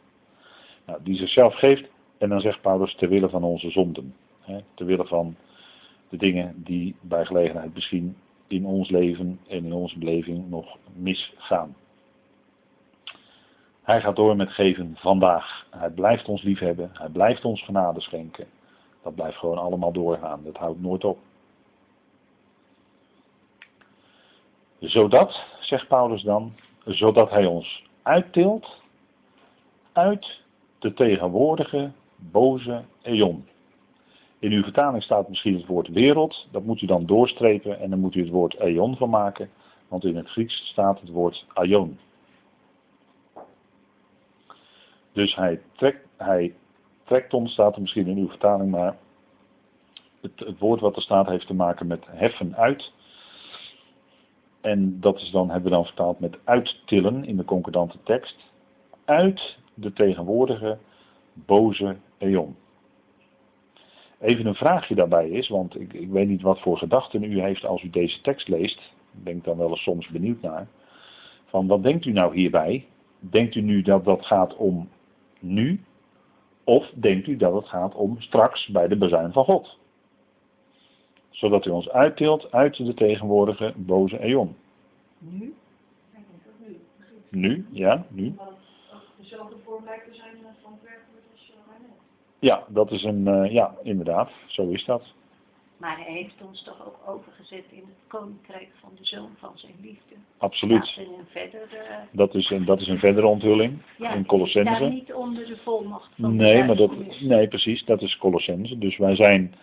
Nou, 0.87 0.99
die 1.03 1.17
zichzelf 1.17 1.55
geeft, 1.55 1.93
en 2.25 2.31
dan 2.31 2.41
zegt 2.41 2.61
Paulus, 2.61 2.95
ter 2.95 3.09
wille 3.09 3.29
van 3.29 3.43
onze 3.43 3.71
zonden. 3.71 4.15
Hè, 4.41 4.59
ter 4.75 4.87
wille 4.87 5.07
van 5.07 5.37
de 6.09 6.17
dingen 6.17 6.63
die 6.65 6.97
bij 7.01 7.25
gelegenheid 7.25 7.75
misschien 7.75 8.17
in 8.47 8.67
ons 8.67 8.91
leven 8.91 9.41
en 9.49 9.65
in 9.65 9.73
onze 9.73 9.99
beleving 9.99 10.51
nog 10.51 10.77
misgaan. 10.95 11.77
Hij 13.83 14.01
gaat 14.01 14.17
door 14.17 14.37
met 14.37 14.51
geven 14.51 14.97
vandaag. 14.97 15.67
Hij 15.71 15.91
blijft 15.91 16.29
ons 16.29 16.43
liefhebben. 16.43 16.91
Hij 16.93 17.09
blijft 17.09 17.45
ons 17.45 17.63
genade 17.63 18.01
schenken. 18.01 18.47
Dat 19.03 19.15
blijft 19.15 19.37
gewoon 19.37 19.59
allemaal 19.59 19.93
doorgaan. 19.93 20.41
Dat 20.45 20.57
houdt 20.57 20.81
nooit 20.81 21.05
op. 21.05 21.19
Zodat, 24.79 25.45
zegt 25.61 25.89
Paulus 25.89 26.23
dan, 26.23 26.55
zodat 26.85 27.31
hij 27.31 27.47
ons 27.47 27.85
uittilt 28.03 28.81
uit 29.93 30.41
de 30.79 30.95
tegenwoordige 30.95 31.93
boze 32.17 32.85
eon. 33.03 33.47
In 34.39 34.53
uw 34.53 34.63
vertaling 34.63 35.03
staat 35.03 35.29
misschien 35.29 35.55
het 35.55 35.67
woord 35.67 35.89
wereld, 35.89 36.49
dat 36.51 36.65
moet 36.65 36.83
u 36.83 36.87
dan 36.87 37.07
doorstrepen 37.07 37.81
en 37.81 37.91
dan 37.91 37.99
moet 37.99 38.15
u 38.15 38.21
het 38.21 38.31
woord 38.31 38.55
eon 38.55 38.97
van 38.97 39.11
maken, 39.11 39.51
want 39.89 40.05
in 40.05 40.17
het 40.17 40.29
Grieks 40.29 40.67
staat 40.67 41.01
het 41.01 41.09
woord 41.09 41.47
aion. 41.53 41.99
Dus 45.13 45.35
hij 45.35 45.61
trekt, 45.73 46.09
hij 46.17 46.55
trekt 47.05 47.35
ons, 47.35 47.53
staat 47.53 47.75
er 47.75 47.81
misschien 47.81 48.07
in 48.07 48.19
uw 48.19 48.29
vertaling, 48.29 48.71
maar 48.71 48.97
het, 50.21 50.59
woord 50.59 50.81
wat 50.81 50.97
er 50.97 51.03
staat 51.03 51.27
heeft 51.27 51.47
te 51.47 51.55
maken 51.55 51.87
met 51.87 52.05
heffen 52.07 52.57
uit. 52.57 52.93
En 54.61 55.01
dat 55.01 55.21
is 55.21 55.31
dan, 55.31 55.51
hebben 55.51 55.71
we 55.71 55.77
dan 55.77 55.87
vertaald 55.87 56.21
met 56.21 56.39
uittillen 56.45 57.25
in 57.25 57.37
de 57.37 57.45
concordante 57.45 57.99
tekst. 58.03 58.37
Uit 59.05 59.59
de 59.75 59.93
tegenwoordige 59.93 60.79
boze 61.35 61.97
eon. 62.19 62.57
Even 64.21 64.47
een 64.47 64.55
vraagje 64.55 64.95
daarbij 64.95 65.29
is, 65.29 65.49
want 65.49 65.81
ik, 65.81 65.93
ik 65.93 66.11
weet 66.11 66.29
niet 66.29 66.43
wat 66.43 66.61
voor 66.61 66.79
gedachten 66.79 67.23
u 67.23 67.41
heeft 67.41 67.65
als 67.65 67.83
u 67.83 67.91
deze 67.91 68.21
tekst 68.21 68.49
leest. 68.49 68.79
Ik 69.13 69.25
ben 69.25 69.41
dan 69.43 69.57
wel 69.57 69.69
eens 69.69 69.83
soms 69.83 70.09
benieuwd 70.09 70.41
naar. 70.41 70.69
Van 71.45 71.67
wat 71.67 71.83
denkt 71.83 72.05
u 72.05 72.13
nou 72.13 72.35
hierbij? 72.35 72.87
Denkt 73.19 73.55
u 73.55 73.61
nu 73.61 73.83
dat 73.83 74.05
dat 74.05 74.27
gaat 74.27 74.57
om 74.57 74.89
nu? 75.41 75.81
Of 76.65 76.91
denkt 76.95 77.27
u 77.27 77.37
dat 77.37 77.55
het 77.55 77.69
gaat 77.69 77.95
om 77.95 78.21
straks 78.21 78.69
bij 78.69 78.89
de 78.89 78.97
bezuin 78.97 79.33
van 79.33 79.45
God? 79.45 79.79
Zodat 81.31 81.67
u 81.67 81.71
ons 81.71 81.91
uittilt 81.91 82.53
uit 82.53 82.77
de 82.77 82.95
tegenwoordige 82.95 83.73
boze 83.77 84.19
eon. 84.19 84.57
Nu? 85.19 85.55
nu. 87.31 87.67
Ja, 87.71 88.07
nu. 88.11 88.35
Dezelfde 89.17 89.57
vorm 89.65 89.85
lijkt 89.85 90.05
te 90.05 90.15
zijn 90.15 90.37
van. 90.63 90.79
Ja, 92.45 92.65
dat 92.69 92.91
is 92.91 93.03
een, 93.03 93.27
uh, 93.27 93.53
ja, 93.53 93.75
inderdaad, 93.83 94.31
zo 94.47 94.69
is 94.69 94.85
dat. 94.85 95.03
Maar 95.77 95.97
hij 95.97 96.13
heeft 96.13 96.43
ons 96.49 96.63
toch 96.63 96.87
ook 96.87 97.15
overgezet 97.15 97.65
in 97.71 97.79
het 97.79 98.07
koninkrijk 98.07 98.69
van 98.81 98.91
de 98.99 99.05
zoon 99.05 99.31
van 99.39 99.53
zijn 99.55 99.73
liefde. 99.83 100.15
Absoluut. 100.39 101.01
Verder, 101.31 101.69
uh, 101.73 101.97
dat, 102.13 102.35
is 102.35 102.51
een, 102.51 102.65
dat 102.65 102.81
is 102.81 102.89
een 102.89 102.99
verdere 102.99 103.27
onthulling 103.27 103.83
ja, 103.99 104.13
in 104.13 104.27
Colossense. 104.27 104.85
Ja, 104.85 104.89
niet 104.89 105.13
onder 105.13 105.47
de 105.47 105.57
volmacht 105.57 106.11
van 106.21 106.37
nee, 106.37 106.61
de 106.61 106.65
maar 106.65 106.77
dat, 106.77 106.91
nee, 107.21 107.49
precies, 107.49 107.85
dat 107.85 108.03
is 108.03 108.17
Colossense. 108.17 108.79
Dus 108.79 108.97
wij 108.97 109.17
zijn 109.17 109.55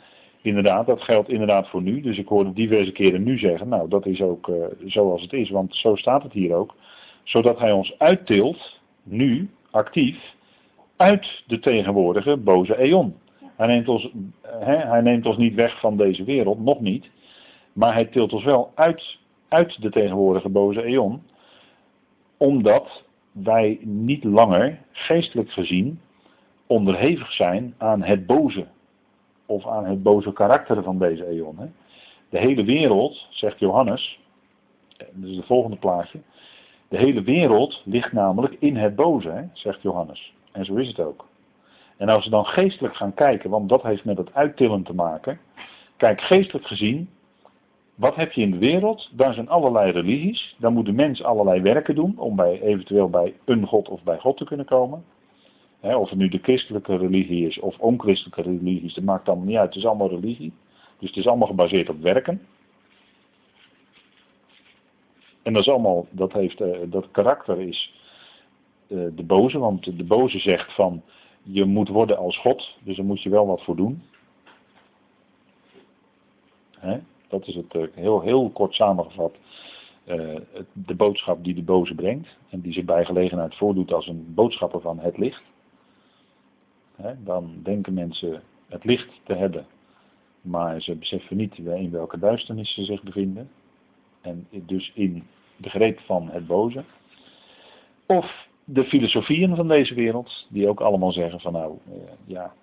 inderdaad, 0.41 0.85
dat 0.85 1.01
geldt 1.01 1.29
inderdaad 1.29 1.69
voor 1.69 1.81
nu. 1.81 2.01
Dus 2.01 2.17
ik 2.17 2.27
hoorde 2.27 2.53
diverse 2.53 2.91
keren 2.91 3.23
nu 3.23 3.37
zeggen, 3.37 3.69
nou 3.69 3.89
dat 3.89 4.05
is 4.05 4.21
ook 4.21 4.47
uh, 4.47 4.65
zoals 4.85 5.21
het 5.21 5.33
is, 5.33 5.49
want 5.49 5.75
zo 5.75 5.95
staat 5.95 6.23
het 6.23 6.33
hier 6.33 6.53
ook. 6.55 6.75
Zodat 7.23 7.59
hij 7.59 7.71
ons 7.71 7.97
uittilt, 7.97 8.79
nu, 9.03 9.49
actief, 9.71 10.35
uit 11.01 11.43
de 11.47 11.59
tegenwoordige 11.59 12.37
boze 12.37 12.77
eon. 12.77 13.15
Hij 13.55 13.67
neemt, 13.67 13.87
ons, 13.87 14.11
hè, 14.41 14.75
hij 14.75 15.01
neemt 15.01 15.25
ons 15.25 15.37
niet 15.37 15.55
weg 15.55 15.79
van 15.79 15.97
deze 15.97 16.23
wereld, 16.23 16.59
nog 16.59 16.79
niet. 16.79 17.09
Maar 17.73 17.93
hij 17.93 18.05
tilt 18.05 18.33
ons 18.33 18.43
wel 18.43 18.71
uit, 18.75 19.17
uit 19.47 19.81
de 19.81 19.89
tegenwoordige 19.89 20.49
boze 20.49 20.83
eon. 20.83 21.23
Omdat 22.37 23.03
wij 23.31 23.79
niet 23.81 24.23
langer, 24.23 24.79
geestelijk 24.91 25.51
gezien, 25.51 25.99
onderhevig 26.67 27.31
zijn 27.31 27.73
aan 27.77 28.03
het 28.03 28.25
boze. 28.25 28.65
Of 29.45 29.67
aan 29.67 29.85
het 29.85 30.03
boze 30.03 30.33
karakter 30.33 30.83
van 30.83 30.99
deze 30.99 31.27
eon. 31.27 31.73
De 32.29 32.37
hele 32.37 32.63
wereld, 32.63 33.27
zegt 33.29 33.59
Johannes, 33.59 34.19
dat 34.97 35.29
is 35.29 35.35
het 35.35 35.45
volgende 35.45 35.77
plaatje. 35.77 36.19
De 36.87 36.97
hele 36.97 37.21
wereld 37.21 37.81
ligt 37.85 38.11
namelijk 38.11 38.55
in 38.59 38.75
het 38.75 38.95
boze, 38.95 39.49
zegt 39.53 39.81
Johannes. 39.81 40.33
En 40.51 40.65
zo 40.65 40.75
is 40.75 40.87
het 40.87 40.99
ook. 40.99 41.25
En 41.97 42.09
als 42.09 42.23
we 42.23 42.29
dan 42.29 42.45
geestelijk 42.45 42.95
gaan 42.95 43.13
kijken, 43.13 43.49
want 43.49 43.69
dat 43.69 43.83
heeft 43.83 44.05
met 44.05 44.17
het 44.17 44.33
uittillen 44.33 44.83
te 44.83 44.93
maken. 44.93 45.39
Kijk, 45.97 46.21
geestelijk 46.21 46.67
gezien, 46.67 47.09
wat 47.95 48.15
heb 48.15 48.31
je 48.31 48.41
in 48.41 48.51
de 48.51 48.57
wereld? 48.57 49.09
Daar 49.11 49.33
zijn 49.33 49.49
allerlei 49.49 49.91
religies. 49.91 50.55
Daar 50.59 50.71
moet 50.71 50.85
de 50.85 50.91
mens 50.91 51.23
allerlei 51.23 51.61
werken 51.61 51.95
doen 51.95 52.13
om 52.17 52.35
bij, 52.35 52.61
eventueel 52.61 53.09
bij 53.09 53.33
een 53.45 53.65
God 53.65 53.89
of 53.89 54.03
bij 54.03 54.17
God 54.17 54.37
te 54.37 54.45
kunnen 54.45 54.65
komen. 54.65 55.03
of 55.81 56.09
het 56.09 56.19
nu 56.19 56.29
de 56.29 56.39
christelijke 56.41 56.97
religie 56.97 57.47
is 57.47 57.59
of 57.59 57.79
onchristelijke 57.79 58.41
religies, 58.41 58.93
dat 58.93 59.03
maakt 59.03 59.27
allemaal 59.27 59.45
niet 59.45 59.57
uit. 59.57 59.67
Het 59.67 59.77
is 59.77 59.85
allemaal 59.85 60.09
religie. 60.09 60.53
Dus 60.99 61.09
het 61.09 61.17
is 61.17 61.27
allemaal 61.27 61.47
gebaseerd 61.47 61.89
op 61.89 62.01
werken. 62.01 62.41
En 65.43 65.53
dat 65.53 65.61
is 65.61 65.69
allemaal, 65.69 66.07
dat 66.09 66.33
heeft, 66.33 66.61
uh, 66.61 66.77
dat 66.85 67.11
karakter 67.11 67.61
is 67.61 67.93
uh, 68.91 69.07
de 69.15 69.23
boze, 69.23 69.59
want 69.59 69.97
de 69.97 70.03
boze 70.03 70.39
zegt 70.39 70.75
van 70.75 71.01
je 71.43 71.65
moet 71.65 71.87
worden 71.87 72.17
als 72.17 72.37
God, 72.37 72.77
dus 72.83 72.95
daar 72.95 73.05
moet 73.05 73.21
je 73.21 73.29
wel 73.29 73.47
wat 73.47 73.63
voor 73.63 73.75
doen. 73.75 74.03
Hè? 76.79 76.99
Dat 77.27 77.47
is 77.47 77.55
het 77.55 77.73
uh, 77.73 77.83
heel, 77.93 78.21
heel 78.21 78.49
kort 78.49 78.73
samengevat. 78.73 79.35
de 80.73 80.95
boodschap 80.95 81.43
die 81.43 81.53
de 81.53 81.63
boze 81.63 81.95
brengt 81.95 82.37
en 82.49 82.61
die 82.61 82.73
zich 82.73 82.85
bij 82.85 83.05
gelegenheid 83.05 83.55
voordoet 83.55 83.93
als 83.93 84.07
een 84.07 84.33
boodschapper 84.33 84.81
van 84.81 84.99
het 84.99 85.17
licht. 85.17 85.43
Hè? 86.95 87.23
Dan 87.23 87.59
denken 87.63 87.93
mensen 87.93 88.41
het 88.67 88.83
licht 88.83 89.09
te 89.23 89.33
hebben, 89.33 89.65
maar 90.41 90.81
ze 90.81 90.95
beseffen 90.95 91.37
niet 91.37 91.57
in 91.57 91.91
welke 91.91 92.19
duisternis 92.19 92.73
ze 92.73 92.83
zich 92.83 93.03
bevinden. 93.03 93.49
En 94.21 94.47
dus 94.51 94.91
in 94.93 95.23
de 95.57 95.69
greep 95.69 95.99
van 95.99 96.29
het 96.29 96.47
boze. 96.47 96.83
Of 98.05 98.49
de 98.63 98.83
filosofieën 98.83 99.55
van 99.55 99.67
deze 99.67 99.93
wereld, 99.93 100.47
die 100.49 100.67
ook 100.67 100.79
allemaal 100.79 101.11
zeggen 101.11 101.39
van 101.39 101.53
nou, 101.53 101.77
eh, 101.85 101.93
ja, 102.25 102.53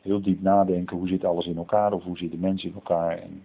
heel 0.00 0.22
diep 0.22 0.40
nadenken, 0.40 0.96
hoe 0.96 1.08
zit 1.08 1.24
alles 1.24 1.46
in 1.46 1.56
elkaar 1.56 1.92
of 1.92 2.04
hoe 2.04 2.18
zit 2.18 2.30
de 2.30 2.36
mens 2.36 2.64
in 2.64 2.74
elkaar. 2.74 3.18
En 3.18 3.44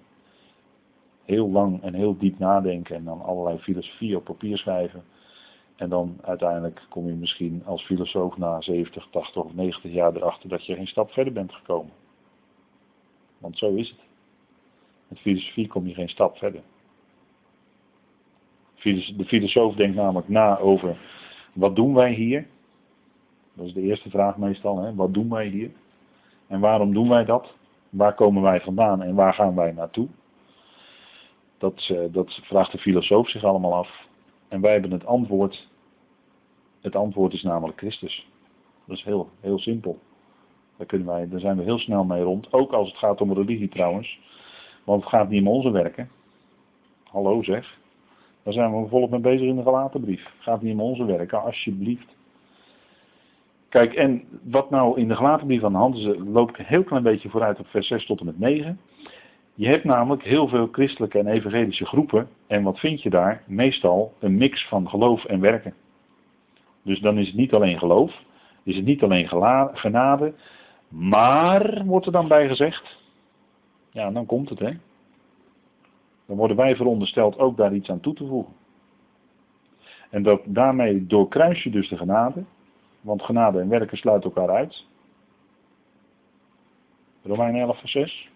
heel 1.26 1.50
lang 1.50 1.82
en 1.82 1.94
heel 1.94 2.18
diep 2.18 2.40
nadenken 2.40 2.96
en 2.96 3.04
dan 3.04 3.22
allerlei 3.22 3.58
filosofieën 3.58 4.16
op 4.16 4.24
papier 4.24 4.58
schrijven. 4.58 5.04
En 5.76 5.90
dan 5.90 6.18
uiteindelijk 6.22 6.86
kom 6.90 7.08
je 7.08 7.14
misschien 7.14 7.62
als 7.66 7.84
filosoof 7.84 8.38
na 8.38 8.62
70, 8.62 9.08
80 9.12 9.44
of 9.44 9.54
90 9.54 9.92
jaar 9.92 10.16
erachter 10.16 10.50
dat 10.50 10.66
je 10.66 10.76
geen 10.76 10.88
stap 10.88 11.12
verder 11.12 11.34
bent 11.34 11.54
gekomen. 11.54 11.92
Want 13.38 13.58
zo 13.58 13.76
is 13.76 13.90
het. 13.90 14.00
Met 15.08 15.20
filosofie 15.20 15.68
kom 15.68 15.88
je 15.88 15.94
geen 15.94 16.10
stap 16.10 16.38
verder. 16.38 16.62
De 18.82 19.26
filosoof 19.26 19.76
denkt 19.76 19.96
namelijk 19.96 20.30
na 20.30 20.58
over 20.58 20.98
wat 21.58 21.76
doen 21.76 21.94
wij 21.94 22.14
hier? 22.14 22.48
Dat 23.54 23.66
is 23.66 23.74
de 23.74 23.82
eerste 23.82 24.10
vraag 24.10 24.38
meestal. 24.38 24.78
Hè? 24.78 24.96
Wat 24.96 25.14
doen 25.14 25.30
wij 25.30 25.48
hier? 25.48 25.72
En 26.48 26.60
waarom 26.60 26.94
doen 26.94 27.10
wij 27.10 27.26
dat? 27.26 27.56
Waar 27.90 28.16
komen 28.16 28.42
wij 28.42 28.62
vandaan 28.62 29.02
en 29.02 29.16
waar 29.16 29.34
gaan 29.34 29.56
wij 29.56 29.72
naartoe? 29.72 30.08
Dat, 31.58 31.90
uh, 31.92 32.00
dat 32.12 32.40
vraagt 32.44 32.72
de 32.72 32.78
filosoof 32.78 33.30
zich 33.30 33.44
allemaal 33.44 33.74
af. 33.74 34.08
En 34.48 34.62
wij 34.62 34.72
hebben 34.72 34.92
het 34.92 35.06
antwoord. 35.06 35.68
Het 36.82 36.96
antwoord 36.96 37.34
is 37.34 37.44
namelijk 37.44 37.78
Christus. 37.78 38.28
Dat 38.86 38.98
is 38.98 39.04
heel, 39.04 39.30
heel 39.40 39.60
simpel. 39.60 40.00
Daar, 40.78 40.88
kunnen 40.88 41.08
wij, 41.08 41.30
daar 41.30 41.40
zijn 41.40 41.58
we 41.58 41.64
heel 41.64 41.80
snel 41.80 42.04
mee 42.04 42.22
rond. 42.22 42.54
Ook 42.54 42.72
als 42.72 42.90
het 42.90 42.98
gaat 42.98 43.22
om 43.22 43.34
religie 43.34 43.70
trouwens. 43.70 44.20
Want 44.84 45.02
het 45.02 45.10
gaat 45.10 45.30
niet 45.30 45.42
om 45.42 45.48
onze 45.48 45.72
werken. 45.72 46.10
Hallo 47.04 47.44
zeg. 47.44 47.78
Daar 48.48 48.56
zijn 48.56 48.82
we 48.82 48.90
volop 48.90 49.10
mee 49.10 49.20
bezig 49.20 49.48
in 49.48 49.56
de 49.56 49.62
gelaten 49.62 50.02
brief. 50.02 50.34
Gaat 50.40 50.62
niet 50.62 50.74
om 50.74 50.82
onze 50.82 51.06
werken, 51.06 51.42
alsjeblieft. 51.42 52.16
Kijk, 53.70 53.94
en 53.94 54.24
wat 54.44 54.70
nou 54.70 55.00
in 55.00 55.08
de 55.08 55.16
gelaten 55.16 55.48
brief 55.48 55.64
aan 55.64 55.72
de 55.72 55.78
hand 55.78 55.98
is, 55.98 56.06
loop 56.18 56.50
ik 56.50 56.58
een 56.58 56.66
heel 56.66 56.84
klein 56.84 57.04
beetje 57.04 57.30
vooruit 57.30 57.60
op 57.60 57.68
vers 57.68 57.88
6 57.88 58.06
tot 58.06 58.20
en 58.20 58.26
met 58.26 58.40
9. 58.40 58.80
Je 59.54 59.68
hebt 59.68 59.84
namelijk 59.84 60.24
heel 60.24 60.48
veel 60.48 60.68
christelijke 60.72 61.20
en 61.20 61.28
evangelische 61.28 61.86
groepen. 61.86 62.28
En 62.48 62.64
wat 62.64 62.80
vind 62.80 63.02
je 63.02 63.10
daar? 63.10 63.44
Meestal 63.46 64.14
een 64.20 64.38
mix 64.38 64.68
van 64.68 64.90
geloof 64.90 65.26
en 65.26 65.40
werken. 65.40 65.74
Dus 66.82 67.00
dan 67.00 67.18
is 67.18 67.28
het 67.28 67.36
niet 67.36 67.54
alleen 67.54 67.78
geloof, 67.78 68.24
is 68.64 68.76
het 68.76 68.86
niet 68.86 69.04
alleen 69.04 69.30
genade, 69.74 70.34
maar, 70.88 71.86
wordt 71.86 72.06
er 72.06 72.12
dan 72.12 72.28
bij 72.28 72.48
gezegd, 72.48 72.98
ja, 73.92 74.12
dan 74.12 74.26
komt 74.26 74.50
het 74.50 74.60
hè. 74.60 74.72
Dan 76.28 76.38
worden 76.38 76.58
wij 76.58 76.76
verondersteld 76.76 77.40
ook 77.40 77.58
daar 77.58 77.74
iets 77.74 77.90
aan 77.90 78.00
toe 78.00 78.14
te 78.14 78.26
voegen. 78.26 78.54
En 80.10 80.24
dat 80.24 80.42
daarmee 80.46 81.06
doorkruis 81.06 81.64
je 81.64 81.70
dus 81.70 81.90
de 81.90 81.98
genade, 81.98 82.44
want 83.02 83.22
genade 83.22 83.60
en 83.60 83.70
werken 83.70 83.98
sluiten 83.98 84.34
elkaar 84.34 84.56
uit. 84.56 84.86
Romein 87.24 87.56
11 87.56 87.80
vers 87.80 87.92
6. 87.92 88.30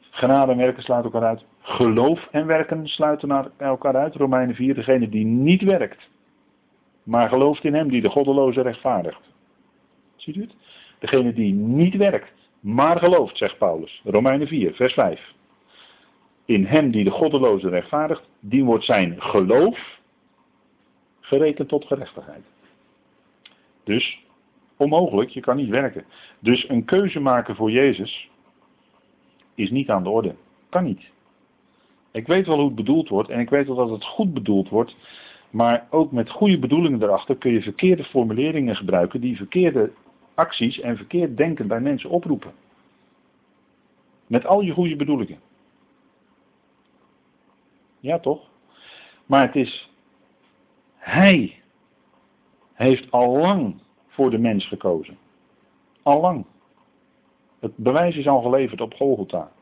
Genade 0.00 0.52
en 0.52 0.58
werken 0.58 0.82
sluiten 0.82 1.12
elkaar 1.12 1.28
uit. 1.28 1.44
Geloof 1.60 2.28
en 2.30 2.46
werken 2.46 2.86
sluiten 2.86 3.52
elkaar 3.56 3.96
uit. 3.96 4.14
Romeinen 4.14 4.54
4. 4.54 4.74
Degene 4.74 5.08
die 5.08 5.24
niet 5.24 5.62
werkt, 5.62 6.08
maar 7.02 7.28
gelooft 7.28 7.64
in 7.64 7.74
hem 7.74 7.88
die 7.88 8.02
de 8.02 8.10
goddeloze 8.10 8.60
rechtvaardigt. 8.60 9.20
Ziet 10.16 10.36
u 10.36 10.40
het? 10.40 10.54
Degene 10.98 11.32
die 11.32 11.54
niet 11.54 11.96
werkt, 11.96 12.47
maar 12.60 12.98
gelooft, 12.98 13.36
zegt 13.36 13.58
Paulus. 13.58 14.00
Romeinen 14.04 14.46
4, 14.46 14.74
vers 14.74 14.92
5. 14.92 15.32
In 16.44 16.64
hem 16.64 16.90
die 16.90 17.04
de 17.04 17.10
goddeloze 17.10 17.68
rechtvaardigt, 17.68 18.28
die 18.40 18.64
wordt 18.64 18.84
zijn 18.84 19.22
geloof 19.22 19.98
gerekend 21.20 21.68
tot 21.68 21.84
gerechtigheid. 21.84 22.44
Dus 23.84 24.24
onmogelijk, 24.76 25.30
je 25.30 25.40
kan 25.40 25.56
niet 25.56 25.68
werken. 25.68 26.04
Dus 26.38 26.68
een 26.68 26.84
keuze 26.84 27.20
maken 27.20 27.56
voor 27.56 27.70
Jezus 27.70 28.30
is 29.54 29.70
niet 29.70 29.90
aan 29.90 30.02
de 30.02 30.08
orde. 30.08 30.34
Kan 30.68 30.84
niet. 30.84 31.10
Ik 32.12 32.26
weet 32.26 32.46
wel 32.46 32.56
hoe 32.56 32.66
het 32.66 32.74
bedoeld 32.74 33.08
wordt 33.08 33.28
en 33.30 33.40
ik 33.40 33.50
weet 33.50 33.66
wel 33.66 33.76
dat 33.76 33.90
het 33.90 34.04
goed 34.04 34.34
bedoeld 34.34 34.68
wordt. 34.68 34.96
Maar 35.50 35.86
ook 35.90 36.12
met 36.12 36.30
goede 36.30 36.58
bedoelingen 36.58 37.02
erachter 37.02 37.36
kun 37.36 37.52
je 37.52 37.62
verkeerde 37.62 38.04
formuleringen 38.04 38.76
gebruiken 38.76 39.20
die 39.20 39.36
verkeerde 39.36 39.92
acties 40.38 40.80
en 40.80 40.96
verkeerd 40.96 41.36
denken 41.36 41.66
bij 41.66 41.80
mensen 41.80 42.10
oproepen. 42.10 42.52
Met 44.26 44.46
al 44.46 44.60
je 44.60 44.72
goede 44.72 44.96
bedoelingen. 44.96 45.40
Ja 48.00 48.18
toch? 48.18 48.48
Maar 49.26 49.46
het 49.46 49.56
is, 49.56 49.90
hij 50.96 51.62
heeft 52.72 53.10
al 53.10 53.36
lang 53.36 53.80
voor 54.06 54.30
de 54.30 54.38
mens 54.38 54.66
gekozen. 54.66 55.18
Al 56.02 56.20
lang. 56.20 56.46
Het 57.58 57.76
bewijs 57.76 58.16
is 58.16 58.26
al 58.26 58.42
geleverd 58.42 58.80
op 58.80 58.94
Golgotha. 58.94 59.52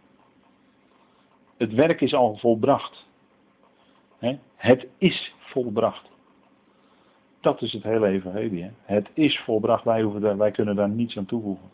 Het 1.57 1.73
werk 1.73 2.01
is 2.01 2.15
al 2.15 2.37
volbracht. 2.37 3.07
Het 4.57 4.87
is 4.99 5.35
volbracht. 5.39 6.16
Dat 7.47 7.63
is 7.63 7.73
het 7.73 7.83
hele 7.83 8.07
evangelie. 8.07 8.71
Het 8.83 9.09
is 9.15 9.39
volbracht. 9.39 9.85
Wij, 9.85 10.03
hoeven 10.03 10.21
daar, 10.21 10.37
wij 10.37 10.51
kunnen 10.51 10.77
daar 10.77 10.89
niets 10.89 11.17
aan 11.19 11.27
toevoegen. 11.27 11.69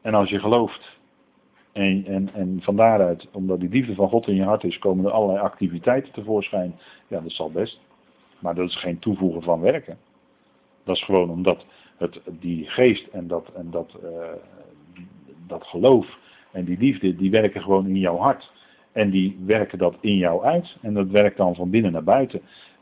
En 0.00 0.14
als 0.14 0.30
je 0.30 0.38
gelooft. 0.38 0.98
En, 1.72 2.04
en, 2.06 2.30
en 2.34 2.58
van 2.62 2.76
daaruit, 2.76 3.28
omdat 3.32 3.60
die 3.60 3.68
liefde 3.68 3.94
van 3.94 4.08
God 4.08 4.26
in 4.26 4.34
je 4.34 4.42
hart 4.42 4.64
is, 4.64 4.78
komen 4.78 5.04
er 5.04 5.10
allerlei 5.10 5.40
activiteiten 5.40 6.12
tevoorschijn. 6.12 6.78
Ja, 7.08 7.20
dat 7.20 7.32
zal 7.32 7.50
best. 7.50 7.80
Maar 8.38 8.54
dat 8.54 8.68
is 8.68 8.76
geen 8.76 8.98
toevoegen 8.98 9.42
van 9.42 9.60
werken. 9.60 9.98
Dat 10.84 10.96
is 10.96 11.04
gewoon 11.04 11.30
omdat 11.30 11.64
het, 11.96 12.20
die 12.40 12.66
geest 12.66 13.06
en 13.06 13.26
dat, 13.26 13.52
en 13.54 13.70
dat, 13.70 13.98
uh, 14.02 14.10
dat 15.46 15.64
geloof 15.64 16.18
en 16.52 16.64
die 16.64 16.78
liefde, 16.78 17.16
die 17.16 17.30
werken 17.30 17.62
gewoon 17.62 17.86
in 17.86 17.98
jouw 17.98 18.16
hart. 18.16 18.52
En 18.92 19.10
die 19.10 19.38
werken 19.46 19.78
dat 19.78 19.96
in 20.00 20.16
jou 20.16 20.44
uit. 20.44 20.76
En 20.80 20.94
dat 20.94 21.08
werkt 21.08 21.36
dan 21.36 21.54
van 21.54 21.70
binnen 21.70 21.92
naar 21.92 22.04
buiten. 22.04 22.40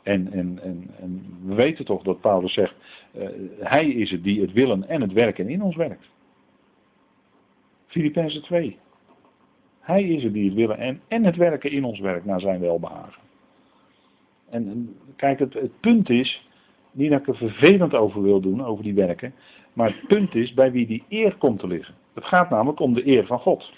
En, 0.09 0.31
en, 0.31 0.59
en, 0.61 0.89
en 0.99 1.25
we 1.45 1.53
weten 1.53 1.85
toch 1.85 2.03
dat 2.03 2.21
Paulus 2.21 2.53
zegt, 2.53 2.75
uh, 3.17 3.27
hij 3.59 3.87
is 3.87 4.11
het 4.11 4.23
die 4.23 4.41
het 4.41 4.51
willen 4.51 4.87
en 4.87 5.01
het 5.01 5.13
werken 5.13 5.49
in 5.49 5.61
ons 5.61 5.75
werkt. 5.75 6.09
Filippenzen 7.87 8.41
2. 8.41 8.77
Hij 9.79 10.03
is 10.03 10.23
het 10.23 10.33
die 10.33 10.45
het 10.45 10.53
willen 10.53 10.77
en, 10.77 11.01
en 11.07 11.23
het 11.23 11.35
werken 11.35 11.71
in 11.71 11.83
ons 11.83 11.99
werkt 11.99 12.25
naar 12.25 12.39
zijn 12.39 12.59
welbehagen. 12.59 13.21
En, 14.49 14.67
en 14.67 14.97
kijk, 15.15 15.39
het, 15.39 15.53
het 15.53 15.79
punt 15.79 16.09
is, 16.09 16.47
niet 16.91 17.09
dat 17.09 17.19
ik 17.19 17.27
er 17.27 17.37
vervelend 17.37 17.93
over 17.93 18.21
wil 18.21 18.41
doen, 18.41 18.65
over 18.65 18.83
die 18.83 18.93
werken, 18.93 19.33
maar 19.73 19.89
het 19.89 20.07
punt 20.07 20.35
is 20.35 20.53
bij 20.53 20.71
wie 20.71 20.87
die 20.87 21.03
eer 21.09 21.35
komt 21.35 21.59
te 21.59 21.67
liggen. 21.67 21.95
Het 22.13 22.25
gaat 22.25 22.49
namelijk 22.49 22.79
om 22.79 22.93
de 22.93 23.07
eer 23.07 23.25
van 23.25 23.39
God. 23.39 23.71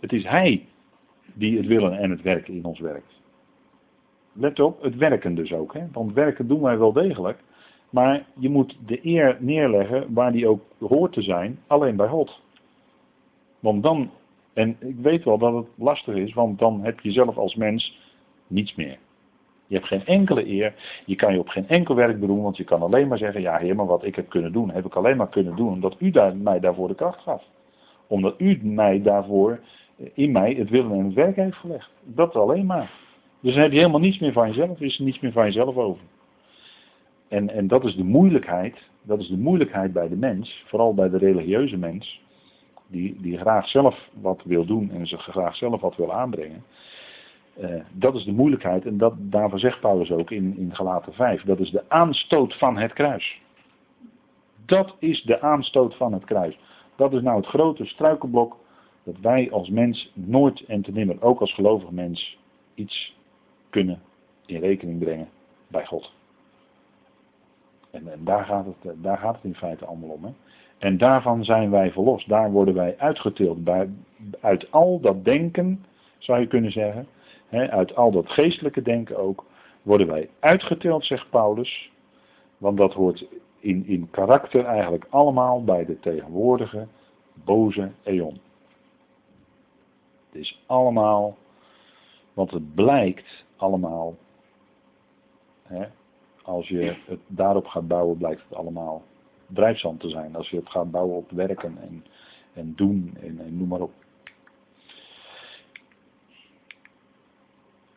Het 0.00 0.12
is 0.12 0.24
Hij 0.24 0.66
die 1.34 1.56
het 1.56 1.66
willen 1.66 1.98
en 1.98 2.10
het 2.10 2.22
werken 2.22 2.54
in 2.54 2.64
ons 2.64 2.80
werkt. 2.80 3.16
Let 4.32 4.60
op, 4.60 4.82
het 4.82 4.96
werken 4.96 5.34
dus 5.34 5.52
ook. 5.52 5.74
Hè? 5.74 5.86
Want 5.92 6.12
werken 6.12 6.48
doen 6.48 6.60
wij 6.60 6.78
wel 6.78 6.92
degelijk. 6.92 7.38
Maar 7.90 8.26
je 8.34 8.48
moet 8.48 8.78
de 8.86 9.00
eer 9.02 9.36
neerleggen 9.40 10.14
waar 10.14 10.32
die 10.32 10.48
ook 10.48 10.62
hoort 10.78 11.12
te 11.12 11.22
zijn, 11.22 11.58
alleen 11.66 11.96
bij 11.96 12.08
God. 12.08 12.40
Want 13.60 13.82
dan, 13.82 14.10
en 14.52 14.76
ik 14.80 14.96
weet 15.02 15.24
wel 15.24 15.38
dat 15.38 15.54
het 15.54 15.66
lastig 15.74 16.14
is, 16.14 16.34
want 16.34 16.58
dan 16.58 16.84
heb 16.84 17.00
je 17.00 17.10
zelf 17.10 17.36
als 17.36 17.54
mens 17.54 17.98
niets 18.46 18.74
meer. 18.74 18.98
Je 19.66 19.74
hebt 19.74 19.86
geen 19.86 20.06
enkele 20.06 20.48
eer. 20.48 20.74
Je 21.06 21.16
kan 21.16 21.32
je 21.32 21.38
op 21.38 21.48
geen 21.48 21.68
enkel 21.68 21.94
werk 21.94 22.20
bedoelen, 22.20 22.44
want 22.44 22.56
je 22.56 22.64
kan 22.64 22.82
alleen 22.82 23.08
maar 23.08 23.18
zeggen: 23.18 23.40
Ja, 23.40 23.58
Heer, 23.58 23.76
maar 23.76 23.86
wat 23.86 24.04
ik 24.04 24.16
heb 24.16 24.28
kunnen 24.28 24.52
doen, 24.52 24.70
heb 24.70 24.84
ik 24.84 24.94
alleen 24.94 25.16
maar 25.16 25.28
kunnen 25.28 25.56
doen 25.56 25.72
omdat 25.72 25.96
u 25.98 26.12
mij 26.34 26.60
daarvoor 26.60 26.88
de 26.88 26.94
kracht 26.94 27.20
gaf. 27.20 27.44
Omdat 28.06 28.34
u 28.38 28.58
mij 28.62 29.02
daarvoor, 29.02 29.60
in 30.14 30.32
mij, 30.32 30.54
het 30.54 30.70
willen 30.70 30.92
en 30.92 31.04
het 31.04 31.14
werk 31.14 31.36
heeft 31.36 31.56
gelegd. 31.56 31.90
Dat 32.02 32.36
alleen 32.36 32.66
maar. 32.66 32.90
Dus 33.40 33.52
dan 33.52 33.62
heb 33.62 33.72
je 33.72 33.78
helemaal 33.78 34.00
niets 34.00 34.18
meer 34.18 34.32
van 34.32 34.48
jezelf, 34.48 34.80
is 34.80 34.98
er 34.98 35.04
niets 35.04 35.20
meer 35.20 35.32
van 35.32 35.44
jezelf 35.44 35.76
over. 35.76 36.02
En, 37.28 37.50
en 37.50 37.66
dat 37.66 37.84
is 37.84 37.94
de 37.94 38.04
moeilijkheid, 38.04 38.76
dat 39.02 39.20
is 39.20 39.28
de 39.28 39.38
moeilijkheid 39.38 39.92
bij 39.92 40.08
de 40.08 40.16
mens, 40.16 40.64
vooral 40.66 40.94
bij 40.94 41.08
de 41.08 41.18
religieuze 41.18 41.76
mens, 41.76 42.22
die, 42.86 43.20
die 43.20 43.38
graag 43.38 43.68
zelf 43.68 44.10
wat 44.20 44.42
wil 44.44 44.64
doen 44.64 44.90
en 44.90 45.06
zich 45.06 45.22
graag 45.22 45.56
zelf 45.56 45.80
wat 45.80 45.96
wil 45.96 46.12
aanbrengen. 46.12 46.64
Uh, 47.60 47.82
dat 47.92 48.14
is 48.14 48.24
de 48.24 48.32
moeilijkheid 48.32 48.86
en 48.86 48.98
dat, 48.98 49.14
daarvan 49.18 49.58
zegt 49.58 49.80
Paulus 49.80 50.10
ook 50.10 50.30
in, 50.30 50.56
in 50.56 50.74
Galaten 50.74 51.12
5. 51.12 51.42
Dat 51.42 51.58
is 51.58 51.70
de 51.70 51.82
aanstoot 51.88 52.54
van 52.58 52.76
het 52.76 52.92
kruis. 52.92 53.40
Dat 54.66 54.96
is 54.98 55.22
de 55.22 55.40
aanstoot 55.40 55.96
van 55.96 56.12
het 56.12 56.24
kruis. 56.24 56.58
Dat 56.96 57.12
is 57.12 57.22
nou 57.22 57.36
het 57.36 57.46
grote 57.46 57.84
struikelblok 57.84 58.56
dat 59.02 59.14
wij 59.20 59.50
als 59.50 59.68
mens 59.68 60.12
nooit 60.14 60.64
en 60.64 60.82
te 60.82 60.92
nimmer, 60.92 61.22
ook 61.22 61.40
als 61.40 61.54
gelovig 61.54 61.90
mens, 61.90 62.38
iets 62.74 63.16
kunnen 63.70 64.00
in 64.46 64.60
rekening 64.60 64.98
brengen 64.98 65.28
bij 65.68 65.86
God. 65.86 66.12
En, 67.90 68.12
en 68.12 68.24
daar, 68.24 68.44
gaat 68.44 68.66
het, 68.66 69.02
daar 69.02 69.18
gaat 69.18 69.34
het 69.34 69.44
in 69.44 69.54
feite 69.54 69.84
allemaal 69.84 70.10
om. 70.10 70.24
Hè? 70.24 70.30
En 70.78 70.98
daarvan 70.98 71.44
zijn 71.44 71.70
wij 71.70 71.90
verlost. 71.92 72.28
Daar 72.28 72.50
worden 72.50 72.74
wij 72.74 72.94
uitgetild. 72.98 73.64
Bij, 73.64 73.88
uit 74.40 74.70
al 74.70 75.00
dat 75.00 75.24
denken, 75.24 75.84
zou 76.18 76.40
je 76.40 76.46
kunnen 76.46 76.72
zeggen, 76.72 77.06
uit 77.50 77.96
al 77.96 78.10
dat 78.10 78.30
geestelijke 78.30 78.82
denken 78.82 79.18
ook, 79.18 79.44
worden 79.82 80.06
wij 80.06 80.28
uitgetild, 80.38 81.04
zegt 81.04 81.30
Paulus. 81.30 81.90
Want 82.58 82.76
dat 82.76 82.94
hoort 82.94 83.26
in, 83.60 83.86
in 83.86 84.10
karakter 84.10 84.64
eigenlijk 84.64 85.06
allemaal 85.08 85.64
bij 85.64 85.84
de 85.84 86.00
tegenwoordige 86.00 86.86
boze 87.44 87.90
eon. 88.02 88.38
Het 90.26 90.40
is 90.40 90.62
allemaal, 90.66 91.36
want 92.38 92.50
het 92.50 92.74
blijkt 92.74 93.44
allemaal, 93.56 94.16
hè, 95.62 95.86
als 96.42 96.68
je 96.68 96.96
het 97.06 97.20
daarop 97.26 97.66
gaat 97.66 97.88
bouwen, 97.88 98.16
blijkt 98.16 98.42
het 98.48 98.58
allemaal 98.58 99.02
drijfzand 99.46 100.00
te 100.00 100.08
zijn. 100.08 100.36
Als 100.36 100.50
je 100.50 100.56
het 100.56 100.70
gaat 100.70 100.90
bouwen 100.90 101.16
op 101.16 101.30
werken 101.30 101.78
en, 101.80 102.04
en 102.52 102.72
doen 102.76 103.16
en, 103.20 103.38
en 103.38 103.56
noem 103.56 103.68
maar 103.68 103.80
op. 103.80 103.92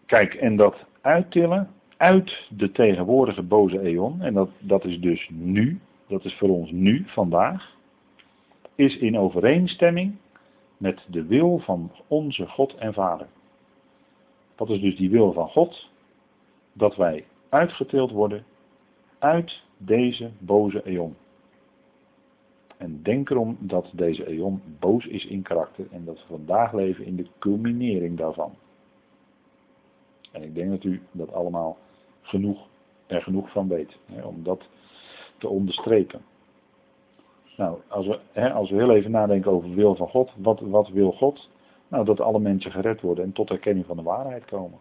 Kijk, 0.05 0.33
en 0.33 0.55
dat 0.55 0.75
uittillen 1.01 1.69
uit 1.97 2.47
de 2.49 2.71
tegenwoordige 2.71 3.43
boze 3.43 3.79
eon, 3.79 4.21
en 4.21 4.33
dat, 4.33 4.49
dat 4.59 4.85
is 4.85 4.99
dus 4.99 5.29
nu, 5.31 5.79
dat 6.07 6.25
is 6.25 6.37
voor 6.37 6.49
ons 6.49 6.71
nu, 6.71 7.03
vandaag, 7.07 7.75
is 8.75 8.97
in 8.97 9.17
overeenstemming 9.17 10.15
met 10.77 11.05
de 11.07 11.25
wil 11.25 11.59
van 11.59 11.91
onze 12.07 12.47
God 12.47 12.75
en 12.75 12.93
Vader. 12.93 13.27
Dat 14.61 14.69
is 14.69 14.81
dus 14.81 14.95
die 14.95 15.09
wil 15.09 15.33
van 15.33 15.49
God, 15.49 15.89
dat 16.73 16.95
wij 16.95 17.25
uitgetild 17.49 18.11
worden 18.11 18.45
uit 19.19 19.63
deze 19.77 20.31
boze 20.39 20.83
eon. 20.83 21.15
En 22.77 23.03
denk 23.03 23.29
erom 23.29 23.57
dat 23.59 23.89
deze 23.93 24.27
eon 24.27 24.61
boos 24.79 25.05
is 25.05 25.25
in 25.25 25.41
karakter 25.41 25.87
en 25.91 26.05
dat 26.05 26.15
we 26.15 26.25
vandaag 26.27 26.73
leven 26.73 27.05
in 27.05 27.15
de 27.15 27.27
culminering 27.39 28.17
daarvan. 28.17 28.53
En 30.31 30.43
ik 30.43 30.55
denk 30.55 30.69
dat 30.69 30.83
u 30.83 31.01
dat 31.11 31.33
allemaal 31.33 31.77
genoeg, 32.21 32.67
er 33.07 33.21
genoeg 33.21 33.51
van 33.51 33.67
weet, 33.67 33.97
hè, 34.05 34.21
om 34.21 34.43
dat 34.43 34.67
te 35.37 35.47
onderstrepen. 35.47 36.21
Nou, 37.57 37.77
als 37.87 38.07
we, 38.07 38.19
hè, 38.31 38.51
als 38.51 38.69
we 38.69 38.75
heel 38.75 38.95
even 38.95 39.11
nadenken 39.11 39.51
over 39.51 39.75
wil 39.75 39.95
van 39.95 40.07
God, 40.09 40.31
wat, 40.37 40.59
wat 40.59 40.89
wil 40.89 41.11
God? 41.11 41.49
Nou, 41.91 42.05
dat 42.05 42.19
alle 42.19 42.39
mensen 42.39 42.71
gered 42.71 43.01
worden 43.01 43.23
en 43.25 43.31
tot 43.31 43.49
erkenning 43.49 43.85
van 43.85 43.97
de 43.97 44.03
waarheid 44.03 44.45
komen. 44.45 44.79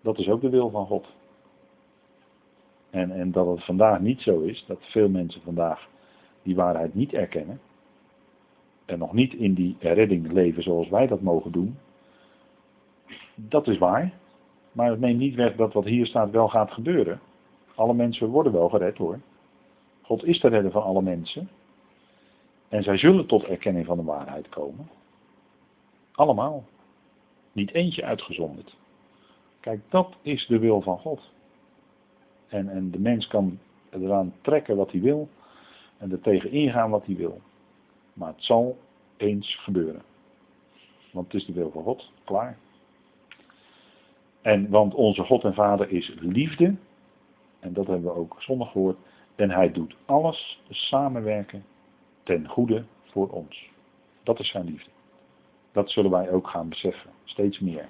Dat 0.00 0.18
is 0.18 0.28
ook 0.28 0.40
de 0.40 0.48
wil 0.48 0.70
van 0.70 0.86
God. 0.86 1.06
En, 2.90 3.10
en 3.10 3.32
dat 3.32 3.46
het 3.46 3.64
vandaag 3.64 4.00
niet 4.00 4.20
zo 4.20 4.40
is, 4.40 4.64
dat 4.66 4.78
veel 4.80 5.08
mensen 5.08 5.40
vandaag 5.42 5.88
die 6.42 6.54
waarheid 6.54 6.94
niet 6.94 7.12
erkennen. 7.12 7.60
En 8.84 8.98
nog 8.98 9.12
niet 9.12 9.34
in 9.34 9.54
die 9.54 9.76
redding 9.80 10.32
leven 10.32 10.62
zoals 10.62 10.88
wij 10.88 11.06
dat 11.06 11.20
mogen 11.20 11.52
doen. 11.52 11.78
Dat 13.34 13.68
is 13.68 13.78
waar. 13.78 14.12
Maar 14.72 14.90
het 14.90 15.00
neemt 15.00 15.18
niet 15.18 15.34
weg 15.34 15.56
dat 15.56 15.72
wat 15.72 15.84
hier 15.84 16.06
staat 16.06 16.30
wel 16.30 16.48
gaat 16.48 16.70
gebeuren. 16.70 17.20
Alle 17.74 17.94
mensen 17.94 18.28
worden 18.28 18.52
wel 18.52 18.68
gered 18.68 18.98
hoor. 18.98 19.20
God 20.02 20.24
is 20.24 20.40
de 20.40 20.48
redder 20.48 20.70
van 20.70 20.82
alle 20.82 21.02
mensen. 21.02 21.48
En 22.74 22.82
zij 22.82 22.96
zullen 22.96 23.26
tot 23.26 23.44
erkenning 23.44 23.86
van 23.86 23.96
de 23.96 24.02
waarheid 24.02 24.48
komen. 24.48 24.88
Allemaal. 26.12 26.64
Niet 27.52 27.72
eentje 27.72 28.04
uitgezonderd. 28.04 28.76
Kijk, 29.60 29.80
dat 29.88 30.16
is 30.22 30.46
de 30.46 30.58
wil 30.58 30.80
van 30.80 30.98
God. 30.98 31.32
En, 32.48 32.68
en 32.68 32.90
de 32.90 32.98
mens 32.98 33.26
kan 33.26 33.58
eraan 33.90 34.34
trekken 34.40 34.76
wat 34.76 34.90
hij 34.90 35.00
wil 35.00 35.28
en 35.98 36.12
er 36.12 36.20
tegen 36.20 36.50
ingaan 36.50 36.90
wat 36.90 37.06
hij 37.06 37.16
wil. 37.16 37.40
Maar 38.12 38.32
het 38.32 38.44
zal 38.44 38.78
eens 39.16 39.56
gebeuren. 39.56 40.02
Want 41.12 41.32
het 41.32 41.40
is 41.40 41.46
de 41.46 41.52
wil 41.52 41.70
van 41.70 41.82
God, 41.82 42.12
klaar. 42.24 42.58
En 44.42 44.70
want 44.70 44.94
onze 44.94 45.22
God 45.22 45.44
en 45.44 45.54
Vader 45.54 45.90
is 45.90 46.14
liefde, 46.18 46.74
en 47.60 47.72
dat 47.72 47.86
hebben 47.86 48.12
we 48.12 48.18
ook 48.18 48.42
zondag 48.42 48.70
gehoord, 48.70 48.98
en 49.34 49.50
hij 49.50 49.72
doet 49.72 49.96
alles 50.04 50.62
samenwerken 50.68 51.64
ten 52.24 52.48
goede 52.48 52.84
voor 53.02 53.28
ons. 53.28 53.70
Dat 54.22 54.38
is 54.38 54.50
zijn 54.50 54.64
liefde. 54.64 54.90
Dat 55.72 55.90
zullen 55.90 56.10
wij 56.10 56.30
ook 56.30 56.48
gaan 56.48 56.68
beseffen, 56.68 57.10
steeds 57.24 57.58
meer. 57.58 57.88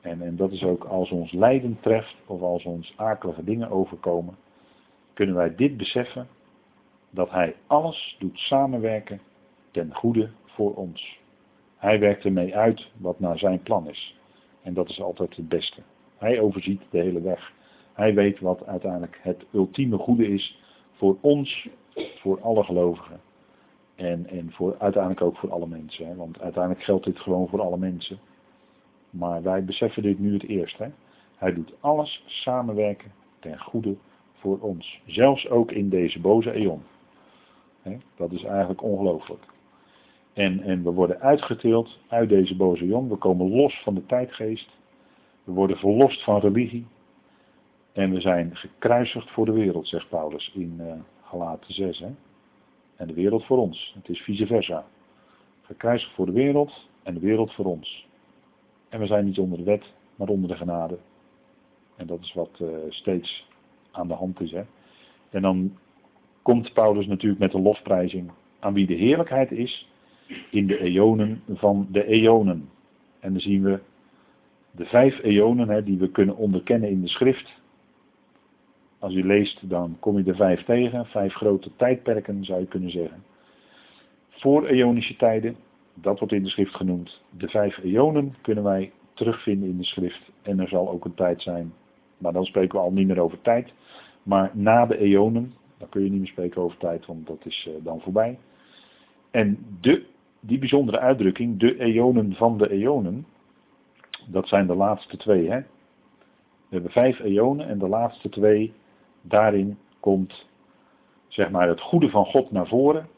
En, 0.00 0.22
en 0.22 0.36
dat 0.36 0.52
is 0.52 0.62
ook 0.62 0.84
als 0.84 1.10
ons 1.10 1.32
lijden 1.32 1.78
treft 1.80 2.16
of 2.26 2.40
als 2.40 2.64
ons 2.64 2.92
akelige 2.96 3.44
dingen 3.44 3.70
overkomen, 3.70 4.36
kunnen 5.14 5.34
wij 5.34 5.54
dit 5.54 5.76
beseffen, 5.76 6.28
dat 7.10 7.30
Hij 7.30 7.56
alles 7.66 8.16
doet 8.18 8.38
samenwerken 8.38 9.20
ten 9.70 9.94
goede 9.94 10.30
voor 10.44 10.74
ons. 10.74 11.18
Hij 11.76 11.98
werkt 11.98 12.24
ermee 12.24 12.56
uit 12.56 12.90
wat 12.96 13.20
naar 13.20 13.38
zijn 13.38 13.62
plan 13.62 13.88
is. 13.88 14.16
En 14.62 14.74
dat 14.74 14.88
is 14.88 15.00
altijd 15.00 15.36
het 15.36 15.48
beste. 15.48 15.80
Hij 16.16 16.40
overziet 16.40 16.82
de 16.90 16.98
hele 16.98 17.20
weg. 17.20 17.52
Hij 17.92 18.14
weet 18.14 18.40
wat 18.40 18.66
uiteindelijk 18.66 19.18
het 19.22 19.44
ultieme 19.52 19.98
goede 19.98 20.28
is 20.28 20.58
voor 20.92 21.16
ons, 21.20 21.68
voor 21.94 22.40
alle 22.40 22.64
gelovigen. 22.64 23.20
En, 23.94 24.26
en 24.26 24.52
voor, 24.52 24.76
uiteindelijk 24.78 25.22
ook 25.22 25.36
voor 25.36 25.50
alle 25.50 25.66
mensen. 25.66 26.16
Want 26.16 26.40
uiteindelijk 26.40 26.84
geldt 26.84 27.04
dit 27.04 27.18
gewoon 27.18 27.48
voor 27.48 27.60
alle 27.60 27.78
mensen. 27.78 28.18
Maar 29.10 29.42
wij 29.42 29.64
beseffen 29.64 30.02
dit 30.02 30.18
nu 30.18 30.32
het 30.32 30.46
eerst. 30.48 30.78
Hè? 30.78 30.88
Hij 31.36 31.54
doet 31.54 31.72
alles 31.80 32.24
samenwerken 32.26 33.12
ten 33.38 33.58
goede 33.58 33.96
voor 34.32 34.58
ons. 34.60 35.00
Zelfs 35.06 35.48
ook 35.48 35.70
in 35.72 35.88
deze 35.88 36.20
boze 36.20 36.52
eon. 36.52 36.82
Hè? 37.82 37.96
Dat 38.16 38.32
is 38.32 38.44
eigenlijk 38.44 38.82
ongelooflijk. 38.82 39.42
En, 40.32 40.62
en 40.62 40.82
we 40.82 40.90
worden 40.90 41.20
uitgetild 41.20 41.98
uit 42.08 42.28
deze 42.28 42.56
boze 42.56 42.84
eon. 42.84 43.08
We 43.08 43.16
komen 43.16 43.50
los 43.50 43.82
van 43.82 43.94
de 43.94 44.06
tijdgeest. 44.06 44.68
We 45.44 45.52
worden 45.52 45.76
verlost 45.76 46.24
van 46.24 46.40
religie. 46.40 46.86
En 47.92 48.10
we 48.10 48.20
zijn 48.20 48.56
gekruisigd 48.56 49.30
voor 49.30 49.44
de 49.46 49.52
wereld, 49.52 49.88
zegt 49.88 50.08
Paulus 50.08 50.52
in 50.54 50.76
uh, 50.80 50.92
Galaten 51.24 51.74
6. 51.74 51.98
Hè? 51.98 52.10
En 52.96 53.06
de 53.06 53.14
wereld 53.14 53.44
voor 53.44 53.58
ons. 53.58 53.94
Het 53.94 54.08
is 54.08 54.20
vice 54.20 54.46
versa. 54.46 54.86
Gekruisigd 55.62 56.14
voor 56.14 56.26
de 56.26 56.32
wereld 56.32 56.88
en 57.02 57.14
de 57.14 57.20
wereld 57.20 57.54
voor 57.54 57.64
ons. 57.64 58.06
En 58.88 59.00
we 59.00 59.06
zijn 59.06 59.24
niet 59.24 59.38
onder 59.38 59.58
de 59.58 59.64
wet, 59.64 59.92
maar 60.16 60.28
onder 60.28 60.48
de 60.48 60.56
genade. 60.56 60.98
En 61.96 62.06
dat 62.06 62.20
is 62.20 62.32
wat 62.32 62.58
uh, 62.62 62.68
steeds 62.88 63.48
aan 63.90 64.08
de 64.08 64.14
hand 64.14 64.40
is. 64.40 64.50
Hè? 64.50 64.62
En 65.30 65.42
dan 65.42 65.76
komt 66.42 66.72
Paulus 66.72 67.06
natuurlijk 67.06 67.40
met 67.40 67.52
de 67.52 67.60
lofprijzing 67.60 68.30
aan 68.58 68.74
wie 68.74 68.86
de 68.86 68.94
heerlijkheid 68.94 69.50
is 69.50 69.88
in 70.50 70.66
de 70.66 70.78
eonen 70.78 71.42
van 71.48 71.86
de 71.90 72.04
eonen. 72.06 72.68
En 73.20 73.32
dan 73.32 73.40
zien 73.40 73.62
we 73.62 73.80
de 74.70 74.84
vijf 74.84 75.22
eonen 75.22 75.68
hè, 75.68 75.84
die 75.84 75.98
we 75.98 76.10
kunnen 76.10 76.36
onderkennen 76.36 76.90
in 76.90 77.00
de 77.00 77.08
schrift. 77.08 77.62
Als 79.04 79.14
u 79.14 79.26
leest, 79.26 79.70
dan 79.70 79.96
kom 80.00 80.18
je 80.18 80.24
er 80.24 80.36
vijf 80.36 80.64
tegen. 80.64 81.06
Vijf 81.06 81.34
grote 81.34 81.70
tijdperken 81.76 82.44
zou 82.44 82.60
je 82.60 82.66
kunnen 82.66 82.90
zeggen. 82.90 83.24
Voor 84.28 84.66
eonische 84.66 85.16
tijden, 85.16 85.56
dat 85.94 86.18
wordt 86.18 86.34
in 86.34 86.42
de 86.42 86.48
schrift 86.48 86.74
genoemd. 86.74 87.22
De 87.30 87.48
vijf 87.48 87.78
eonen 87.78 88.34
kunnen 88.42 88.64
wij 88.64 88.92
terugvinden 89.14 89.68
in 89.68 89.76
de 89.76 89.84
schrift. 89.84 90.30
En 90.42 90.60
er 90.60 90.68
zal 90.68 90.90
ook 90.90 91.04
een 91.04 91.14
tijd 91.14 91.42
zijn, 91.42 91.72
maar 92.18 92.32
dan 92.32 92.44
spreken 92.44 92.78
we 92.78 92.84
al 92.84 92.92
niet 92.92 93.06
meer 93.06 93.20
over 93.20 93.40
tijd. 93.40 93.72
Maar 94.22 94.50
na 94.52 94.86
de 94.86 94.98
eonen, 94.98 95.54
dan 95.78 95.88
kun 95.88 96.04
je 96.04 96.10
niet 96.10 96.18
meer 96.18 96.28
spreken 96.28 96.62
over 96.62 96.78
tijd, 96.78 97.06
want 97.06 97.26
dat 97.26 97.46
is 97.46 97.68
uh, 97.68 97.84
dan 97.84 98.00
voorbij. 98.00 98.38
En 99.30 99.58
de, 99.80 100.04
die 100.40 100.58
bijzondere 100.58 100.98
uitdrukking, 100.98 101.58
de 101.58 101.78
eonen 101.78 102.32
van 102.32 102.58
de 102.58 102.70
eonen, 102.70 103.26
dat 104.26 104.48
zijn 104.48 104.66
de 104.66 104.74
laatste 104.74 105.16
twee. 105.16 105.50
Hè? 105.50 105.58
We 106.68 106.80
hebben 106.80 106.90
vijf 106.90 107.20
eonen 107.20 107.68
en 107.68 107.78
de 107.78 107.88
laatste 107.88 108.28
twee 108.28 108.72
daarin 109.26 109.78
komt 110.00 110.46
zeg 111.28 111.50
maar 111.50 111.68
het 111.68 111.80
goede 111.80 112.10
van 112.10 112.24
God 112.24 112.50
naar 112.50 112.66
voren. 112.66 113.08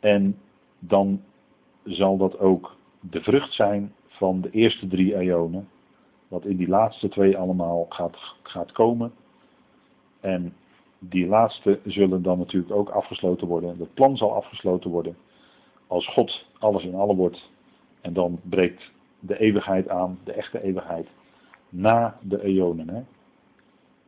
En 0.00 0.38
dan 0.78 1.22
zal 1.84 2.16
dat 2.16 2.38
ook 2.38 2.76
de 3.00 3.22
vrucht 3.22 3.52
zijn 3.52 3.94
van 4.06 4.40
de 4.40 4.50
eerste 4.50 4.86
drie 4.86 5.16
eonen. 5.16 5.68
Wat 6.28 6.44
in 6.44 6.56
die 6.56 6.68
laatste 6.68 7.08
twee 7.08 7.36
allemaal 7.36 7.86
gaat, 7.88 8.16
gaat 8.42 8.72
komen. 8.72 9.12
En 10.20 10.54
die 10.98 11.26
laatste 11.26 11.80
zullen 11.84 12.22
dan 12.22 12.38
natuurlijk 12.38 12.74
ook 12.74 12.88
afgesloten 12.88 13.46
worden. 13.46 13.78
Het 13.78 13.94
plan 13.94 14.16
zal 14.16 14.34
afgesloten 14.34 14.90
worden. 14.90 15.16
Als 15.86 16.06
God 16.06 16.46
alles 16.58 16.84
in 16.84 16.94
alle 16.94 17.14
wordt. 17.14 17.50
En 18.00 18.12
dan 18.12 18.40
breekt 18.42 18.90
de 19.20 19.38
eeuwigheid 19.38 19.88
aan, 19.88 20.18
de 20.24 20.32
echte 20.32 20.62
eeuwigheid. 20.62 21.08
Na 21.68 22.18
de 22.22 22.42
eonen. 22.42 22.88
Hè? 22.88 23.02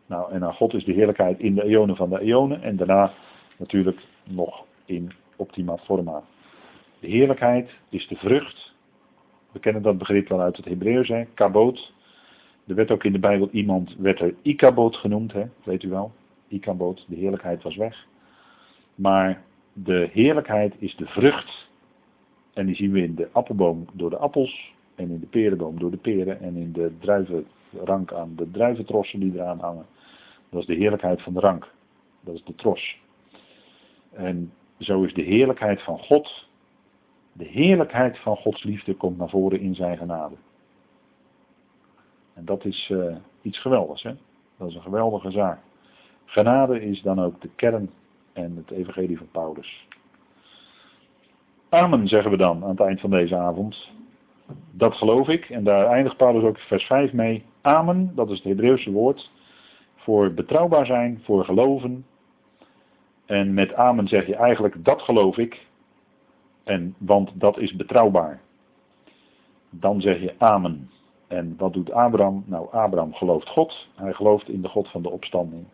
Nou, 0.07 0.33
en 0.33 0.45
aan 0.45 0.55
God 0.55 0.75
is 0.75 0.85
de 0.85 0.93
heerlijkheid 0.93 1.39
in 1.39 1.55
de 1.55 1.65
eonen 1.65 1.97
van 1.97 2.11
de 2.11 2.21
eonen 2.21 2.63
en 2.63 2.77
daarna 2.77 3.13
natuurlijk 3.57 4.01
nog 4.25 4.65
in 4.85 5.13
optima 5.37 5.77
forma. 5.77 6.23
De 7.01 7.09
heerlijkheid 7.09 7.71
is 7.89 8.09
de 8.09 8.17
vrucht. 8.17 8.75
We 9.53 9.59
kennen 9.59 9.83
dat 9.83 9.99
begrip 9.99 10.29
wel 10.29 10.41
uit 10.41 10.57
het 10.57 10.65
Hebreeuws, 10.65 11.09
hè, 11.09 11.25
kabot. 11.35 11.93
Er 12.67 12.75
werd 12.75 12.91
ook 12.91 13.05
in 13.05 13.13
de 13.13 13.19
Bijbel 13.19 13.49
iemand, 13.51 13.97
werd 13.99 14.21
er 14.21 14.35
ikabot 14.43 14.97
genoemd, 14.97 15.33
hè, 15.33 15.45
weet 15.65 15.83
u 15.83 15.89
wel. 15.89 16.13
Ikabot, 16.49 17.05
de 17.09 17.17
heerlijkheid 17.17 17.63
was 17.63 17.77
weg. 17.77 18.07
Maar 18.95 19.43
de 19.73 20.09
heerlijkheid 20.13 20.75
is 20.79 20.97
de 20.97 21.07
vrucht. 21.07 21.69
En 22.53 22.67
die 22.67 22.75
zien 22.75 22.93
we 22.93 23.03
in 23.03 23.15
de 23.15 23.29
appelboom 23.33 23.87
door 23.93 24.11
de 24.11 24.17
appels. 24.17 24.75
En 24.97 25.11
in 25.11 25.21
de 25.21 25.27
perenboom 25.27 25.79
door 25.79 25.91
de 25.91 25.97
peren. 25.97 26.41
En 26.41 26.57
in 26.57 26.73
de 26.73 26.93
druivenrank 26.99 28.13
aan 28.13 28.33
de 28.37 28.51
druiventrossen 28.51 29.21
die 29.21 29.33
eraan 29.35 29.61
hangen. 29.61 29.87
Dat 30.49 30.61
is 30.61 30.67
de 30.67 30.75
heerlijkheid 30.75 31.23
van 31.23 31.33
de 31.33 31.41
rank. 31.41 31.73
Dat 32.21 32.35
is 32.35 32.45
de 32.45 32.55
tros. 32.55 33.01
En 34.13 34.53
zo 34.79 35.03
is 35.03 35.15
de 35.15 35.23
heerlijkheid 35.23 35.83
van 35.83 35.99
God. 35.99 36.49
De 37.33 37.45
heerlijkheid 37.45 38.19
van 38.19 38.37
Gods 38.37 38.63
liefde 38.63 38.95
komt 38.95 39.19
naar 39.19 39.29
voren 39.29 39.61
in 39.61 39.75
zijn 39.75 39.97
genade. 39.97 40.35
En 42.35 42.45
dat 42.45 42.65
is 42.65 42.89
uh, 42.93 43.17
iets 43.43 43.61
geweldigs. 43.61 44.03
Hè? 44.03 44.15
Dat 44.57 44.69
is 44.69 44.75
een 44.75 44.83
geweldige 44.83 45.31
zaak. 45.31 45.59
Genade 46.25 46.81
is 46.81 47.03
dan 47.03 47.21
ook 47.21 47.41
de 47.41 47.51
kern 47.57 47.91
en 48.33 48.57
het 48.57 48.71
evangelie 48.71 49.19
van 49.19 49.29
Paulus. 49.33 49.87
Amen 51.69 52.09
zeggen 52.09 52.31
we 52.31 52.37
dan 52.37 52.63
aan 52.63 52.71
het 52.71 52.81
eind 52.81 53.01
van 53.01 53.11
deze 53.11 53.37
avond. 53.37 53.91
Dat 54.71 54.95
geloof 54.95 55.29
ik. 55.29 55.51
En 55.51 55.65
daar 55.65 55.87
eindigt 55.87 56.17
Paulus 56.17 56.43
ook 56.43 56.59
vers 56.59 56.85
5 56.85 57.13
mee. 57.13 57.45
Amen, 57.61 58.13
dat 58.15 58.31
is 58.31 58.37
het 58.37 58.45
Hebreeuwse 58.45 58.91
woord 58.91 59.31
voor 60.07 60.35
betrouwbaar 60.35 60.87
zijn, 60.87 61.21
voor 61.25 61.45
geloven. 61.45 62.07
En 63.25 63.55
met 63.55 63.75
amen 63.75 64.09
zeg 64.09 64.27
je 64.27 64.37
eigenlijk 64.37 64.85
dat 64.85 65.03
geloof 65.03 65.37
ik. 65.39 65.67
En, 66.65 66.95
want 66.99 67.31
dat 67.35 67.59
is 67.59 67.77
betrouwbaar. 67.77 68.41
Dan 69.71 70.01
zeg 70.01 70.21
je 70.21 70.35
amen. 70.39 70.91
En 71.27 71.55
wat 71.57 71.73
doet 71.73 71.91
Abraham? 71.91 72.45
Nou, 72.47 72.73
Abraham 72.73 73.15
gelooft 73.15 73.49
God. 73.49 73.89
Hij 73.95 74.13
gelooft 74.13 74.49
in 74.49 74.63
de 74.63 74.69
God 74.69 74.89
van 74.89 75.03
de 75.03 75.11
opstanding. 75.11 75.65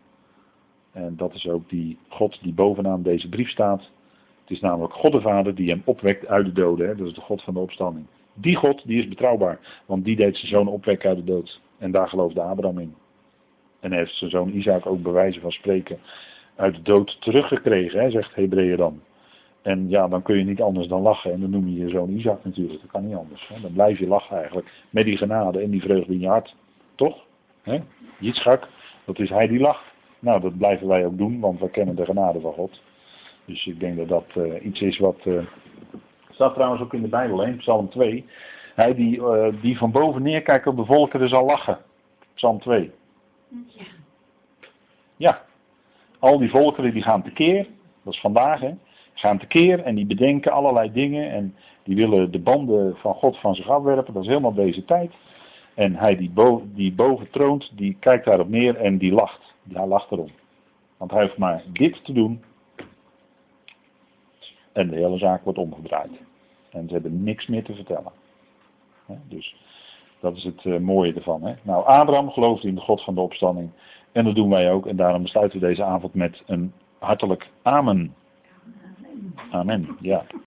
En 0.93 1.17
dat 1.17 1.35
is 1.35 1.49
ook 1.49 1.69
die 1.69 1.99
God 2.09 2.43
die 2.43 2.55
bovenaan 2.55 3.03
deze 3.03 3.29
brief 3.29 3.49
staat. 3.49 3.91
Het 4.41 4.51
is 4.51 4.61
namelijk 4.61 4.95
God 4.95 5.13
de 5.13 5.21
Vader 5.21 5.55
die 5.55 5.71
hem 5.71 5.83
opwekt 5.85 6.27
uit 6.27 6.45
de 6.45 6.53
doden. 6.53 6.89
Hè? 6.89 6.95
Dat 6.95 7.07
is 7.07 7.15
de 7.15 7.21
God 7.21 7.43
van 7.43 7.55
de 7.55 7.61
opstanding. 7.61 8.07
Die 8.35 8.57
God 8.57 8.87
die 8.87 8.99
is 8.99 9.09
betrouwbaar. 9.09 9.59
Want 9.87 10.05
die 10.05 10.17
deed 10.17 10.37
zijn 10.37 10.51
zoon 10.51 10.69
opwekken 10.69 11.09
uit 11.09 11.19
de 11.19 11.25
dood. 11.25 11.61
En 11.79 11.91
daar 11.91 12.09
geloofde 12.09 12.41
Abraham 12.41 12.79
in. 12.79 12.95
En 13.81 13.93
heeft 13.93 14.15
zijn 14.15 14.31
zoon 14.31 14.53
Isaac 14.53 14.87
ook 14.87 15.03
bewijzen 15.03 15.43
van 15.43 15.51
spreken 15.51 15.99
uit 16.57 16.75
de 16.75 16.83
dood 16.83 17.17
teruggekregen, 17.21 18.01
hè, 18.01 18.11
zegt 18.11 18.35
Hebreeën 18.35 18.77
dan. 18.77 19.01
En 19.63 19.89
ja, 19.89 20.09
dan 20.09 20.23
kun 20.23 20.39
je 20.39 20.45
niet 20.45 20.61
anders 20.61 20.87
dan 20.87 21.03
lachen. 21.03 21.33
En 21.33 21.41
dan 21.41 21.51
noem 21.51 21.69
je 21.69 21.85
je 21.85 21.89
zoon 21.89 22.11
Isaac 22.11 22.45
natuurlijk. 22.45 22.81
Dat 22.81 22.91
kan 22.91 23.07
niet 23.07 23.17
anders. 23.17 23.49
Hè. 23.49 23.61
Dan 23.61 23.73
blijf 23.73 23.99
je 23.99 24.07
lachen 24.07 24.37
eigenlijk. 24.37 24.67
Met 24.91 25.05
die 25.05 25.17
genade 25.17 25.61
en 25.61 25.71
die 25.71 25.81
vreugde 25.81 26.13
in 26.13 26.21
je 26.21 26.29
hart. 26.29 26.55
Toch? 26.95 27.25
Jitschak, 28.19 28.69
dat 29.05 29.19
is 29.19 29.31
hij 29.31 29.47
die 29.47 29.61
lacht. 29.61 29.85
Nou, 30.19 30.41
dat 30.41 30.59
blijven 30.59 30.87
wij 30.87 31.07
ook 31.07 31.19
doen, 31.19 31.41
want 31.41 31.61
we 31.61 31.71
kennen 31.71 31.97
de 31.97 32.05
genade 32.05 32.41
van 32.41 32.53
God. 32.53 32.83
Dus 33.45 33.67
ik 33.67 33.81
denk 33.81 33.97
dat 33.97 34.09
dat 34.09 34.27
uh, 34.37 34.65
iets 34.65 34.81
is 34.81 34.99
wat... 34.99 35.17
Uh, 35.25 35.43
staat 36.35 36.55
trouwens 36.55 36.83
ook 36.83 36.95
in 36.95 37.03
de 37.03 37.09
Bijbel, 37.09 37.39
hè, 37.39 37.53
Psalm 37.53 37.89
2. 37.89 38.27
Hij 38.75 38.95
die, 38.95 39.19
uh, 39.19 39.47
die 39.61 39.79
van 39.79 39.91
boven 39.91 40.23
neerkijkt 40.23 40.67
op 40.67 40.77
de 40.77 40.85
volkeren 40.85 41.29
zal 41.29 41.45
lachen. 41.45 41.79
Psalm 42.35 42.61
2. 42.61 42.91
Ja. 43.49 43.85
Ja, 45.17 45.43
al 46.19 46.39
die 46.39 46.51
volkeren 46.51 46.93
die 46.93 47.03
gaan 47.03 47.23
tekeer, 47.23 47.67
dat 48.03 48.13
is 48.13 48.21
vandaag 48.21 48.61
hè, 48.61 48.75
gaan 49.15 49.39
tekeer 49.39 49.81
en 49.81 49.95
die 49.95 50.07
bedenken 50.07 50.53
allerlei 50.53 50.93
dingen 50.93 51.31
en 51.31 51.55
die 51.83 51.97
willen 51.97 52.31
de 52.31 52.39
banden 52.39 52.97
van 52.97 53.15
God 53.15 53.39
van 53.39 53.55
zich 53.55 53.69
afwerpen, 53.69 54.15
dat 54.15 54.23
is 54.23 54.29
helemaal 54.29 54.55
deze 54.55 54.85
tijd. 54.85 55.13
En 55.75 55.95
hij 55.95 56.17
die 56.17 56.31
boven, 56.31 56.75
die 56.75 56.93
boven 56.93 57.31
troont, 57.31 57.71
die 57.77 57.97
kijkt 58.01 58.25
daarop 58.25 58.49
neer 58.49 58.77
en 58.77 58.99
die 58.99 59.13
lacht. 59.13 59.55
Ja, 59.63 59.87
lacht 59.87 60.11
erom. 60.11 60.31
Want 60.97 61.11
hij 61.11 61.23
hoeft 61.23 61.39
maar 61.39 61.63
dit 61.73 62.05
te 62.05 62.13
doen. 62.13 62.43
En 64.73 64.89
de 64.89 64.97
hele 64.97 65.19
zaak 65.19 65.45
wordt 65.45 65.59
omgedraaid. 65.59 66.21
En 66.71 66.87
ze 66.89 66.93
hebben 66.93 67.23
niks 67.23 67.47
meer 67.47 67.65
te 67.65 67.75
vertellen. 67.75 68.13
Dus 69.29 69.57
dat 70.21 70.37
is 70.37 70.45
het 70.45 70.65
eh, 70.65 70.79
mooie 70.79 71.15
ervan. 71.15 71.43
Hè? 71.43 71.55
Nou, 71.63 71.87
Abraham 71.87 72.31
geloofde 72.31 72.69
in 72.69 72.75
de 72.75 72.81
God 72.81 73.03
van 73.03 73.15
de 73.15 73.21
opstanding. 73.21 73.71
En 74.13 74.25
dat 74.25 74.35
doen 74.35 74.51
wij 74.51 74.73
ook. 74.73 74.87
En 74.87 74.97
daarom 74.97 75.23
besluiten 75.23 75.61
we 75.61 75.67
deze 75.67 75.85
avond 75.85 76.15
met 76.15 76.43
een 76.47 76.73
hartelijk 76.99 77.51
amen. 77.63 78.15
Amen, 79.51 79.97
ja. 80.01 80.25